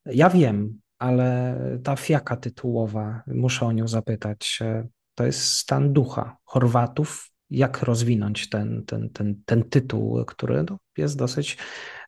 Ja 0.06 0.30
wiem, 0.30 0.80
ale 1.00 1.60
ta 1.84 1.96
fiaka 1.96 2.38
tytułowa, 2.38 3.22
muszę 3.28 3.66
o 3.66 3.72
nią 3.72 3.88
zapytać 3.88 4.60
to 5.16 5.26
jest 5.26 5.46
stan 5.46 5.94
ducha 5.94 6.38
Chorwatów, 6.44 7.32
jak 7.50 7.82
rozwinąć 7.82 8.50
ten, 8.50 8.86
ten, 8.86 9.10
ten, 9.10 9.42
ten 9.46 9.64
tytuł, 9.64 10.26
który 10.26 10.64
no, 10.70 10.78
jest 10.98 11.18
dosyć 11.18 11.58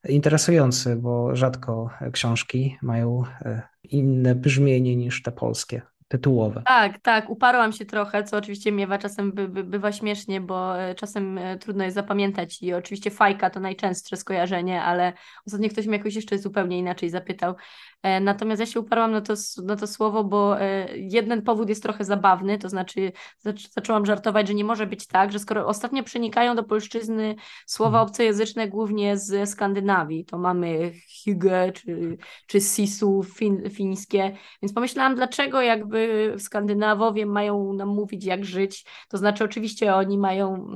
interesujący, 0.10 0.96
bo 0.96 1.36
rzadko 1.36 1.90
książki 2.12 2.78
mają 2.82 3.24
e, 3.42 3.62
inne 3.84 4.36
brzmienie 4.36 4.96
niż 4.96 5.24
te 5.24 5.32
polskie 5.32 5.82
tytułowe. 6.08 6.62
Tak, 6.66 7.00
tak, 7.00 7.30
uparłam 7.30 7.74
się 7.74 7.86
trochę, 7.86 8.24
co 8.24 8.38
oczywiście 8.38 8.72
miewa 8.72 8.98
czasem 8.98 9.32
by, 9.32 9.48
by, 9.48 9.64
bywa 9.64 9.92
śmiesznie, 9.92 10.42
bo 10.42 10.80
e, 10.82 10.96
czasem 10.96 11.38
e, 11.38 11.58
trudno 11.58 11.84
jest 11.84 11.96
zapamiętać 11.96 12.62
i 12.62 12.74
oczywiście 12.74 13.12
fajka 13.12 13.50
to 13.50 13.60
najczęstsze 13.60 14.18
skojarzenie, 14.18 14.82
ale 14.82 15.14
ostatnio 15.48 15.70
ktoś 15.70 15.88
mnie 15.88 15.98
jakoś 15.98 16.16
jeszcze 16.16 16.38
zupełnie 16.38 16.80
inaczej 16.80 17.10
zapytał. 17.10 17.56
E, 18.04 18.20
natomiast 18.20 18.60
ja 18.60 18.66
się 18.66 18.80
uparłam 18.80 19.12
na 19.12 19.22
to, 19.22 19.34
na 19.64 19.76
to 19.76 19.88
słowo, 19.88 20.24
bo 20.24 20.58
jeden 20.96 21.42
powód 21.42 21.70
jest 21.70 21.84
trochę 21.84 22.04
zabawny, 22.04 22.58
to 22.58 22.70
znaczy 22.70 23.12
zaczęłam 23.76 24.06
żartować, 24.06 24.48
że 24.48 24.54
nie 24.54 24.64
może 24.64 24.88
być 24.88 25.08
tak, 25.08 25.32
że 25.32 25.40
skoro 25.40 25.68
ostatnio 25.68 26.04
przenikają 26.04 26.56
do 26.56 26.64
polszczyzny 26.64 27.36
słowa 27.66 27.98
mhm. 27.98 28.08
obcojęzyczne 28.08 28.68
głównie 28.68 29.18
z 29.18 29.50
Skandynawii, 29.50 30.26
to 30.26 30.38
mamy 30.38 30.92
hygge 31.24 31.72
czy, 31.72 32.18
czy 32.48 32.62
sisu 32.62 33.24
fin, 33.24 33.70
fińskie, 33.70 34.38
więc 34.62 34.74
pomyślałam, 34.74 35.16
dlaczego 35.16 35.62
jakby 35.62 35.97
jakby 35.98 36.40
Skandynawowie 36.40 37.26
mają 37.26 37.74
nam 37.74 37.90
mówić, 37.90 38.26
jak 38.26 38.46
żyć. 38.46 38.86
To 39.10 39.18
znaczy, 39.18 39.44
oczywiście 39.44 39.96
oni 39.96 40.18
mają 40.18 40.68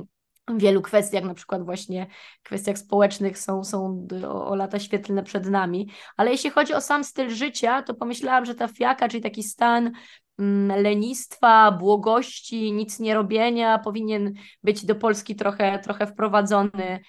w 0.48 0.58
wielu 0.58 0.82
kwestiach, 0.82 1.24
na 1.24 1.34
przykład 1.34 1.64
właśnie 1.64 2.06
kwestiach 2.42 2.78
społecznych 2.78 3.38
są, 3.38 3.64
są 3.64 4.06
o, 4.24 4.46
o, 4.46 4.54
lata 4.54 4.78
świetlne 4.78 5.22
przed 5.22 5.46
nami, 5.46 5.90
ale 6.16 6.30
jeśli 6.30 6.50
chodzi 6.50 6.74
o 6.74 6.80
sam 6.80 7.04
styl 7.04 7.30
życia, 7.30 7.82
to 7.82 7.94
pomyślałam, 7.94 8.44
że 8.44 8.54
ta 8.54 8.68
fiaka, 8.68 9.08
czyli 9.08 9.22
taki 9.22 9.42
stan 9.42 9.92
mm, 10.38 10.82
lenistwa, 10.82 11.72
błogości, 11.72 12.72
nic 12.72 13.00
nie 13.00 13.14
robienia 13.14 13.78
powinien 13.78 14.32
być 14.62 14.86
do 14.86 14.94
Polski 14.94 15.36
trochę, 15.36 15.78
trochę 15.78 16.06
wprowadzony 16.06 17.00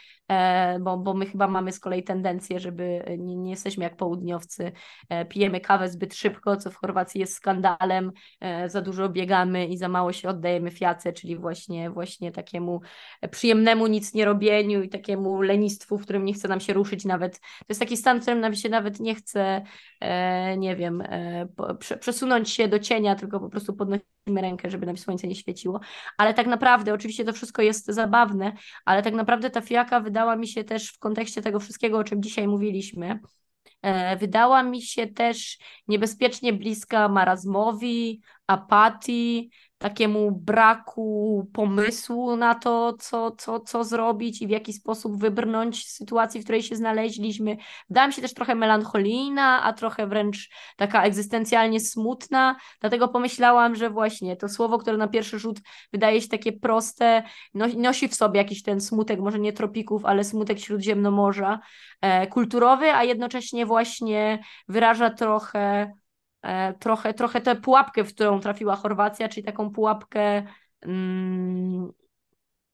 bo, 0.80 0.98
bo 0.98 1.14
my 1.14 1.26
chyba 1.26 1.48
mamy 1.48 1.72
z 1.72 1.80
kolei 1.80 2.04
tendencję, 2.04 2.60
żeby 2.60 3.04
nie, 3.18 3.36
nie 3.36 3.52
jesteśmy 3.52 3.84
jak 3.84 3.98
południowcy, 3.98 4.72
e, 5.10 5.26
pijemy 5.26 5.62
kawę 5.62 5.90
zbyt 5.90 6.16
szybko, 6.16 6.58
co 6.58 6.72
w 6.72 6.76
Chorwacji 6.76 7.22
jest 7.22 7.34
skandalem, 7.34 8.12
e, 8.40 8.70
za 8.70 8.82
dużo 8.82 9.10
biegamy 9.10 9.68
i 9.68 9.78
za 9.78 9.90
mało 9.90 10.14
się 10.14 10.30
oddajemy 10.30 10.72
fiace, 10.72 11.14
czyli 11.14 11.38
właśnie, 11.38 11.90
właśnie 11.90 12.32
takiemu 12.32 12.82
przyjemnemu 13.32 13.88
nic 13.88 14.14
nie 14.14 14.26
robieniu 14.26 14.82
i 14.84 14.90
takiemu 14.90 15.42
lenistwu, 15.42 15.98
w 15.98 16.04
którym 16.04 16.26
nie 16.26 16.34
chce 16.34 16.48
nam 16.48 16.60
się 16.60 16.74
ruszyć 16.74 17.06
nawet. 17.06 17.40
To 17.40 17.66
jest 17.70 17.82
taki 17.82 17.98
stan, 17.98 18.20
w 18.20 18.22
którym 18.22 18.40
nam 18.40 18.56
się 18.56 18.70
nawet 18.70 19.00
nie 19.00 19.16
chce, 19.16 19.62
nie 20.58 20.76
wiem, 20.76 21.04
przesunąć 22.00 22.50
się 22.50 22.68
do 22.68 22.80
cienia, 22.80 23.16
tylko 23.16 23.40
po 23.40 23.50
prostu 23.50 23.74
podnosić 23.74 24.06
rękę, 24.28 24.70
żeby 24.70 24.86
nam 24.86 24.98
słońce 24.98 25.28
nie 25.28 25.36
świeciło. 25.36 25.80
Ale 26.18 26.34
tak 26.34 26.48
naprawdę, 26.48 26.94
oczywiście 26.94 27.26
to 27.26 27.34
wszystko 27.34 27.62
jest 27.62 27.86
zabawne, 27.86 28.54
ale 28.86 29.02
tak 29.02 29.14
naprawdę 29.14 29.50
ta 29.50 29.62
fiaka 29.62 30.02
wydała 30.14 30.36
mi 30.36 30.48
się 30.48 30.64
też 30.64 30.90
w 30.90 31.00
kontekście 31.00 31.42
tego 31.42 31.60
wszystkiego, 31.60 31.98
o 31.98 32.04
czym 32.04 32.24
dzisiaj 32.24 32.48
mówiliśmy, 32.48 33.20
e, 33.82 34.18
wydała 34.18 34.64
mi 34.64 34.82
się 34.82 35.08
też 35.08 35.58
niebezpiecznie 35.88 36.54
bliska 36.54 37.10
marazmowi, 37.10 38.22
apatii, 38.48 39.52
takiemu 39.84 40.32
braku 40.32 41.48
pomysłu 41.54 42.36
na 42.36 42.56
to, 42.56 42.94
co, 43.00 43.32
co, 43.32 43.60
co 43.60 43.84
zrobić 43.84 44.42
i 44.42 44.48
w 44.48 44.50
jaki 44.50 44.74
sposób 44.74 45.20
wybrnąć 45.20 45.88
z 45.88 45.96
sytuacji, 45.98 46.42
w 46.42 46.44
której 46.44 46.64
się 46.64 46.76
znaleźliśmy. 46.76 47.58
Wydała 47.90 48.08
mi 48.08 48.14
się 48.14 48.22
też 48.22 48.34
trochę 48.34 48.56
melancholijna, 48.56 49.64
a 49.64 49.74
trochę 49.74 50.08
wręcz 50.08 50.50
taka 50.78 51.04
egzystencjalnie 51.04 51.80
smutna, 51.80 52.56
dlatego 52.80 53.08
pomyślałam, 53.08 53.76
że 53.76 53.90
właśnie 53.90 54.36
to 54.36 54.50
słowo, 54.50 54.78
które 54.78 54.98
na 54.98 55.08
pierwszy 55.08 55.40
rzut 55.40 55.60
wydaje 55.92 56.22
się 56.22 56.28
takie 56.28 56.54
proste, 56.54 57.24
nosi 57.78 58.08
w 58.08 58.16
sobie 58.16 58.38
jakiś 58.38 58.64
ten 58.64 58.82
smutek, 58.82 59.20
może 59.20 59.40
nie 59.40 59.54
tropików, 59.54 60.06
ale 60.06 60.24
smutek 60.24 60.60
śródziemnomorza, 60.60 61.60
e, 62.02 62.28
kulturowy, 62.28 62.94
a 62.94 63.04
jednocześnie 63.04 63.66
właśnie 63.66 64.40
wyraża 64.68 65.10
trochę 65.10 65.94
trochę, 66.80 67.14
trochę 67.14 67.42
tę 67.42 67.56
pułapkę, 67.56 68.04
w 68.04 68.14
którą 68.14 68.40
trafiła 68.40 68.76
Chorwacja, 68.76 69.30
czyli 69.30 69.44
taką 69.44 69.70
pułapkę 69.70 70.44
mm, 70.82 71.92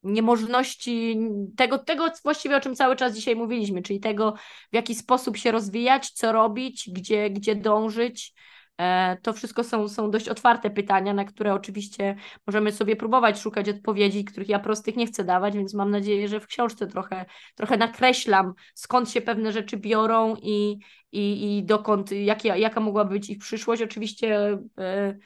niemożności 0.04 1.20
tego, 1.58 1.78
tego 1.78 2.12
właściwie 2.24 2.58
o 2.58 2.62
czym 2.62 2.76
cały 2.76 2.96
czas 2.96 3.16
dzisiaj 3.16 3.36
mówiliśmy, 3.36 3.82
czyli 3.82 4.00
tego, 4.00 4.34
w 4.72 4.76
jaki 4.76 4.96
sposób 4.96 5.38
się 5.38 5.52
rozwijać, 5.52 6.12
co 6.12 6.32
robić, 6.32 6.90
gdzie, 6.94 7.30
gdzie 7.30 7.56
dążyć. 7.56 8.34
E, 8.80 9.18
to 9.22 9.34
wszystko 9.34 9.64
są, 9.64 9.88
są 9.88 10.12
dość 10.12 10.30
otwarte 10.30 10.70
pytania, 10.70 11.14
na 11.14 11.26
które 11.26 11.54
oczywiście 11.54 12.16
możemy 12.48 12.72
sobie 12.72 12.96
próbować 12.96 13.40
szukać 13.40 13.70
odpowiedzi, 13.70 14.26
których 14.26 14.50
ja 14.50 14.60
prostych 14.60 14.96
nie 14.96 15.08
chcę 15.08 15.24
dawać, 15.24 15.58
więc 15.58 15.74
mam 15.74 15.92
nadzieję, 15.92 16.28
że 16.28 16.40
w 16.40 16.48
książce 16.48 16.88
trochę, 16.88 17.26
trochę 17.56 17.78
nakreślam, 17.78 18.54
skąd 18.74 19.10
się 19.10 19.22
pewne 19.22 19.52
rzeczy 19.52 19.78
biorą 19.78 20.36
i, 20.42 20.80
i, 21.12 21.58
i 21.58 21.64
dokąd, 21.64 22.12
jak, 22.12 22.46
jaka 22.46 22.80
mogłaby 22.80 23.14
być 23.14 23.30
ich 23.30 23.38
przyszłość. 23.38 23.82
Oczywiście 23.82 24.60
e, 24.80 25.18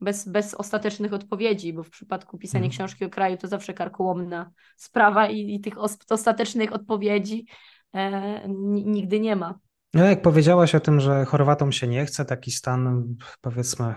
bez, 0.00 0.28
bez 0.28 0.54
ostatecznych 0.54 1.12
odpowiedzi, 1.12 1.72
bo 1.72 1.82
w 1.82 1.90
przypadku 1.90 2.38
pisania 2.38 2.62
hmm. 2.62 2.76
książki 2.76 3.04
o 3.04 3.10
kraju 3.10 3.36
to 3.36 3.48
zawsze 3.48 3.74
karkołomna 3.74 4.50
sprawa 4.76 5.28
i, 5.28 5.54
i 5.54 5.60
tych 5.60 5.74
ostatecznych 6.10 6.72
odpowiedzi 6.72 7.46
e, 7.94 8.48
nigdy 8.68 9.20
nie 9.20 9.36
ma. 9.36 9.58
No, 9.94 10.04
jak 10.04 10.22
powiedziałaś 10.22 10.74
o 10.74 10.80
tym, 10.80 11.00
że 11.00 11.24
Chorwatom 11.24 11.72
się 11.72 11.86
nie 11.86 12.06
chce, 12.06 12.24
taki 12.24 12.50
stan, 12.50 13.14
powiedzmy, 13.40 13.94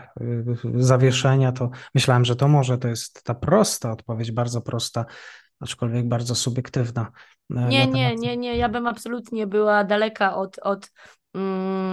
zawieszenia, 0.75 1.51
to 1.51 1.69
myślałem, 1.95 2.25
że 2.25 2.35
to 2.35 2.47
może 2.47 2.77
to 2.77 2.87
jest 2.87 3.23
ta 3.23 3.33
prosta 3.33 3.91
odpowiedź, 3.91 4.31
bardzo 4.31 4.61
prosta, 4.61 5.05
aczkolwiek 5.59 6.07
bardzo 6.07 6.35
subiektywna. 6.35 7.11
E, 7.55 7.67
nie, 7.67 7.87
nie, 7.87 8.15
nie, 8.15 8.37
nie, 8.37 8.57
ja 8.57 8.69
bym 8.69 8.87
absolutnie 8.87 9.47
była 9.47 9.83
daleka 9.83 10.35
od, 10.35 10.59
od 10.59 10.91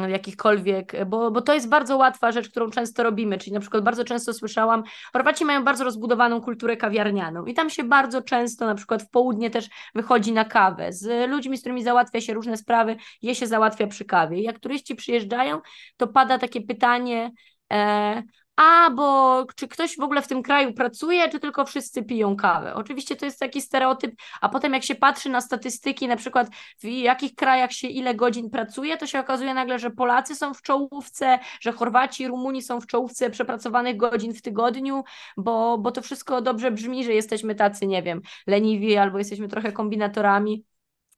jakichkolwiek, 0.09 1.05
bo, 1.07 1.31
bo 1.31 1.43
to 1.43 1.55
jest 1.55 1.69
bardzo 1.69 1.97
łatwa 1.97 2.33
rzecz, 2.33 2.51
którą 2.51 2.71
często 2.71 3.03
robimy, 3.03 3.39
czyli 3.39 3.53
na 3.53 3.61
przykład 3.61 3.85
bardzo 3.85 4.05
często 4.05 4.33
słyszałam, 4.33 4.83
Chorwaci 5.13 5.45
mają 5.45 5.65
bardzo 5.65 5.85
rozbudowaną 5.85 6.41
kulturę 6.41 6.77
kawiarnianą 6.77 7.45
i 7.45 7.55
tam 7.55 7.71
się 7.71 7.85
bardzo 7.85 8.23
często 8.23 8.67
na 8.67 8.75
przykład 8.75 9.03
w 9.03 9.11
południe 9.11 9.51
też 9.51 9.69
wychodzi 9.95 10.33
na 10.33 10.45
kawę 10.45 10.93
z 10.93 11.31
ludźmi, 11.31 11.57
z 11.57 11.61
którymi 11.61 11.83
załatwia 11.83 12.21
się 12.21 12.35
różne 12.35 12.57
sprawy, 12.57 12.97
je 13.23 13.35
się 13.35 13.47
załatwia 13.47 13.87
przy 13.87 14.05
kawie. 14.05 14.39
I 14.39 14.43
jak 14.43 14.59
turyści 14.59 14.95
przyjeżdżają, 14.95 15.61
to 15.97 16.07
pada 16.07 16.39
takie 16.39 16.61
pytanie, 16.61 17.31
e, 17.73 18.23
a 18.61 18.91
bo 18.91 19.47
czy 19.57 19.69
ktoś 19.69 19.97
w 19.97 20.01
ogóle 20.01 20.23
w 20.23 20.29
tym 20.29 20.43
kraju 20.43 20.73
pracuje, 20.73 21.29
czy 21.29 21.41
tylko 21.41 21.65
wszyscy 21.65 22.03
piją 22.03 22.37
kawę. 22.37 22.75
Oczywiście 22.75 23.17
to 23.17 23.25
jest 23.25 23.39
taki 23.39 23.63
stereotyp, 23.63 24.15
a 24.41 24.49
potem 24.49 24.73
jak 24.73 24.85
się 24.85 24.95
patrzy 24.95 25.29
na 25.29 25.41
statystyki, 25.41 26.09
na 26.09 26.17
przykład 26.17 26.49
w 26.79 26.85
jakich 26.85 27.35
krajach 27.35 27.73
się 27.73 27.89
ile 27.89 28.15
godzin 28.15 28.51
pracuje, 28.51 28.97
to 28.97 29.07
się 29.07 29.21
okazuje 29.21 29.55
nagle, 29.55 29.79
że 29.79 29.91
Polacy 29.91 30.37
są 30.37 30.55
w 30.55 30.63
czołówce, 30.63 31.39
że 31.61 31.73
Chorwaci 31.73 32.29
Rumuni 32.29 32.63
są 32.63 32.81
w 32.81 32.87
czołówce 32.87 33.31
przepracowanych 33.31 33.97
godzin 33.97 34.35
w 34.35 34.43
tygodniu, 34.43 35.05
bo, 35.37 35.79
bo 35.79 35.93
to 35.93 36.03
wszystko 36.03 36.43
dobrze 36.43 36.71
brzmi, 36.71 37.05
że 37.05 37.13
jesteśmy 37.13 37.55
tacy, 37.55 37.87
nie 37.87 38.03
wiem, 38.03 38.21
leniwi 38.47 38.97
albo 38.97 39.19
jesteśmy 39.19 39.49
trochę 39.49 39.73
kombinatorami, 39.73 40.65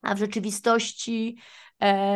a 0.03 0.15
w 0.15 0.19
rzeczywistości 0.19 1.39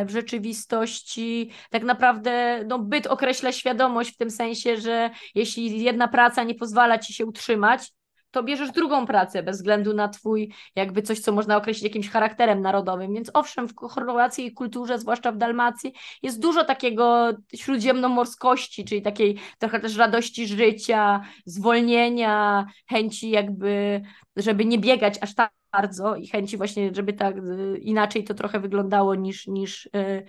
w 0.06 0.10
rzeczywistości 0.10 1.50
tak 1.70 1.82
naprawdę 1.82 2.64
no, 2.66 2.78
byt 2.78 3.06
określa 3.06 3.52
świadomość 3.52 4.14
w 4.14 4.16
tym 4.16 4.30
sensie, 4.30 4.76
że 4.76 5.10
jeśli 5.34 5.82
jedna 5.82 6.08
praca 6.08 6.42
nie 6.42 6.54
pozwala 6.54 6.98
ci 6.98 7.14
się 7.14 7.26
utrzymać, 7.26 7.92
to 8.30 8.42
bierzesz 8.42 8.70
drugą 8.70 9.06
pracę 9.06 9.42
bez 9.42 9.56
względu 9.56 9.94
na 9.94 10.08
twój, 10.08 10.52
jakby 10.76 11.02
coś, 11.02 11.20
co 11.20 11.32
można 11.32 11.56
określić 11.56 11.84
jakimś 11.84 12.10
charakterem 12.10 12.60
narodowym. 12.60 13.14
Więc 13.14 13.30
owszem, 13.34 13.68
w 13.68 13.74
chorwackiej 13.76 14.52
kulturze, 14.52 14.98
zwłaszcza 14.98 15.32
w 15.32 15.36
Dalmacji, 15.36 15.92
jest 16.22 16.40
dużo 16.40 16.64
takiego 16.64 17.32
śródziemnomorskości, 17.54 18.84
czyli 18.84 19.02
takiej 19.02 19.38
trochę 19.58 19.80
też 19.80 19.96
radości 19.96 20.46
życia, 20.46 21.20
zwolnienia, 21.46 22.66
chęci 22.90 23.30
jakby, 23.30 24.02
żeby 24.36 24.64
nie 24.64 24.78
biegać 24.78 25.18
aż 25.20 25.34
tak 25.34 25.52
bardzo 25.76 26.16
i 26.16 26.26
chęci 26.26 26.56
właśnie, 26.56 26.94
żeby 26.94 27.12
tak 27.12 27.36
y, 27.36 27.78
inaczej 27.78 28.24
to 28.24 28.34
trochę 28.34 28.60
wyglądało 28.60 29.14
niż, 29.14 29.46
niż 29.46 29.86
y, 29.86 30.26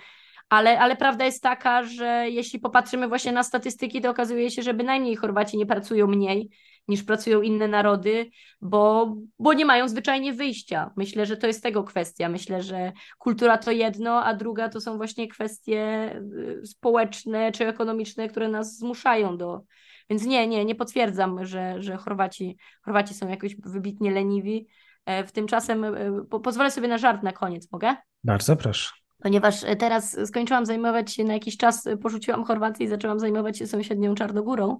ale, 0.49 0.79
ale 0.79 0.95
prawda 0.95 1.25
jest 1.25 1.43
taka, 1.43 1.83
że 1.83 2.25
jeśli 2.29 2.59
popatrzymy 2.59 3.07
właśnie 3.07 3.31
na 3.31 3.43
statystyki, 3.43 4.01
to 4.01 4.09
okazuje 4.09 4.51
się, 4.51 4.61
że 4.61 4.73
bynajmniej 4.73 5.15
Chorwaci 5.15 5.57
nie 5.57 5.65
pracują 5.65 6.07
mniej 6.07 6.49
niż 6.87 7.03
pracują 7.03 7.41
inne 7.41 7.67
narody, 7.67 8.29
bo, 8.61 9.15
bo 9.39 9.53
nie 9.53 9.65
mają 9.65 9.87
zwyczajnie 9.87 10.33
wyjścia. 10.33 10.91
Myślę, 10.97 11.25
że 11.25 11.37
to 11.37 11.47
jest 11.47 11.63
tego 11.63 11.83
kwestia. 11.83 12.29
Myślę, 12.29 12.63
że 12.63 12.91
kultura 13.17 13.57
to 13.57 13.71
jedno, 13.71 14.23
a 14.23 14.33
druga 14.33 14.69
to 14.69 14.81
są 14.81 14.97
właśnie 14.97 15.27
kwestie 15.27 16.11
y, 16.61 16.65
społeczne 16.65 17.51
czy 17.51 17.67
ekonomiczne, 17.67 18.27
które 18.27 18.49
nas 18.49 18.77
zmuszają 18.77 19.37
do. 19.37 19.63
Więc 20.09 20.25
nie, 20.25 20.47
nie, 20.47 20.65
nie 20.65 20.75
potwierdzam, 20.75 21.45
że, 21.45 21.81
że 21.81 21.97
Chorwaci, 21.97 22.57
Chorwaci 22.81 23.13
są 23.13 23.27
jakoś 23.27 23.55
wybitnie 23.55 24.11
leniwi. 24.11 24.67
E, 25.07 25.23
w 25.23 25.31
tymczasem 25.31 25.83
e, 25.83 25.91
po, 26.29 26.39
pozwolę 26.39 26.71
sobie 26.71 26.87
na 26.87 26.97
żart 26.97 27.23
na 27.23 27.31
koniec, 27.31 27.71
mogę? 27.71 27.95
Bardzo 28.23 28.55
proszę 28.55 28.89
ponieważ 29.23 29.63
e, 29.63 29.75
teraz 29.75 30.17
skończyłam 30.27 30.65
zajmować 30.65 31.13
się 31.13 31.23
na 31.23 31.33
jakiś 31.33 31.57
czas, 31.57 31.89
porzuciłam 32.01 32.43
Chorwację 32.43 32.85
i 32.85 32.89
zaczęłam 32.89 33.19
zajmować 33.19 33.57
się 33.57 33.67
sąsiednią 33.67 34.15
Czarnogórą. 34.15 34.77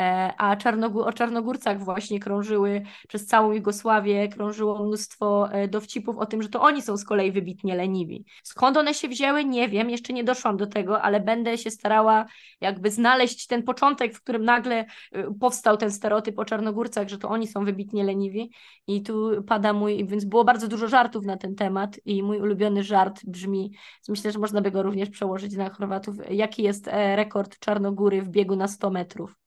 E, 0.00 0.34
a 0.38 0.56
Czarnogó 0.56 1.06
o 1.06 1.12
Czarnogórcach 1.12 1.84
właśnie 1.84 2.20
krążyły 2.20 2.82
przez 3.08 3.26
całą 3.26 3.52
Jugosławię, 3.52 4.28
krążyło 4.28 4.84
mnóstwo 4.84 5.52
e, 5.52 5.68
dowcipów 5.68 6.18
o 6.18 6.26
tym, 6.26 6.42
że 6.42 6.48
to 6.48 6.60
oni 6.60 6.82
są 6.82 6.96
z 6.96 7.04
kolei 7.04 7.32
wybitnie 7.32 7.76
leniwi. 7.76 8.24
Skąd 8.42 8.76
one 8.76 8.94
się 8.94 9.08
wzięły, 9.08 9.44
nie 9.44 9.68
wiem, 9.68 9.90
jeszcze 9.90 10.12
nie 10.12 10.24
doszłam 10.24 10.56
do 10.56 10.66
tego, 10.66 11.02
ale 11.02 11.20
będę 11.20 11.58
się 11.58 11.70
starała 11.70 12.26
jakby 12.60 12.90
znaleźć 12.90 13.46
ten 13.46 13.62
początek, 13.62 14.14
w 14.14 14.22
którym 14.22 14.44
nagle 14.44 14.84
e, 15.12 15.34
powstał 15.40 15.76
ten 15.76 15.92
stereotyp 15.92 16.38
o 16.38 16.44
Czarnogórcach, 16.44 17.08
że 17.08 17.18
to 17.18 17.28
oni 17.28 17.48
są 17.48 17.64
wybitnie 17.64 18.04
leniwi 18.04 18.50
i 18.86 19.02
tu 19.02 19.30
pada 19.46 19.72
mój, 19.72 20.06
więc 20.06 20.24
było 20.24 20.44
bardzo 20.44 20.68
dużo 20.68 20.88
żartów 20.88 21.24
na 21.24 21.36
ten 21.36 21.54
temat 21.54 22.00
i 22.04 22.22
mój 22.22 22.40
ulubiony 22.40 22.82
żart 22.82 23.20
brzmi, 23.24 23.72
myślę, 24.08 24.32
że 24.32 24.38
można 24.38 24.60
by 24.60 24.70
go 24.70 24.82
również 24.82 25.10
przełożyć 25.10 25.56
na 25.56 25.70
Chorwatów, 25.70 26.16
jaki 26.30 26.62
jest 26.62 26.86
rekord 27.16 27.58
Czarnogóry 27.58 28.22
w 28.22 28.28
biegu 28.28 28.56
na 28.56 28.68
100 28.68 28.90
metrów? 28.90 29.40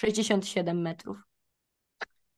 67 0.00 0.80
metrów. 0.82 1.18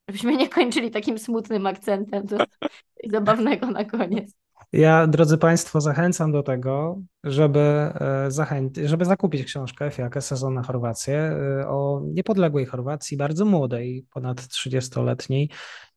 Żebyśmy 0.09 0.37
nie 0.37 0.49
kończyli 0.49 0.91
takim 0.91 1.19
smutnym 1.19 1.67
akcentem, 1.67 2.27
to 2.27 2.37
zabawnego 3.13 3.71
na 3.71 3.85
koniec. 3.85 4.33
Ja, 4.73 5.07
drodzy 5.07 5.37
Państwo, 5.37 5.81
zachęcam 5.81 6.31
do 6.31 6.43
tego, 6.43 7.01
żeby, 7.23 7.59
e, 7.59 8.25
zachęcić, 8.27 8.89
żeby 8.89 9.05
zakupić 9.05 9.43
książkę 9.43 9.91
Fiakę 9.91 10.21
Sezon 10.21 10.53
na 10.53 10.63
Chorwację 10.63 11.17
e, 11.17 11.67
o 11.67 12.01
niepodległej 12.05 12.65
Chorwacji, 12.65 13.17
bardzo 13.17 13.45
młodej, 13.45 14.05
ponad 14.13 14.41
30-letniej. 14.41 15.49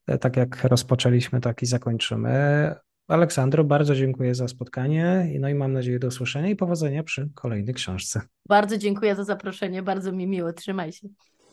E, 0.07 0.17
tak 0.17 0.37
jak 0.37 0.63
rozpoczęliśmy, 0.63 1.41
tak 1.41 1.61
i 1.61 1.65
zakończymy. 1.65 2.75
Aleksandro, 3.07 3.63
bardzo 3.63 3.95
dziękuję 3.95 4.35
za 4.35 4.47
spotkanie 4.47 5.31
no 5.39 5.49
i 5.49 5.55
mam 5.55 5.73
nadzieję 5.73 5.99
do 5.99 6.07
usłyszenia 6.07 6.49
i 6.49 6.55
powodzenia 6.55 7.03
przy 7.03 7.29
kolejnej 7.35 7.75
książce. 7.75 8.21
Bardzo 8.49 8.77
dziękuję 8.77 9.15
za 9.15 9.23
zaproszenie, 9.23 9.83
bardzo 9.83 10.11
mi 10.11 10.27
miło, 10.27 10.53
trzymaj 10.53 10.91
się. 10.91 11.07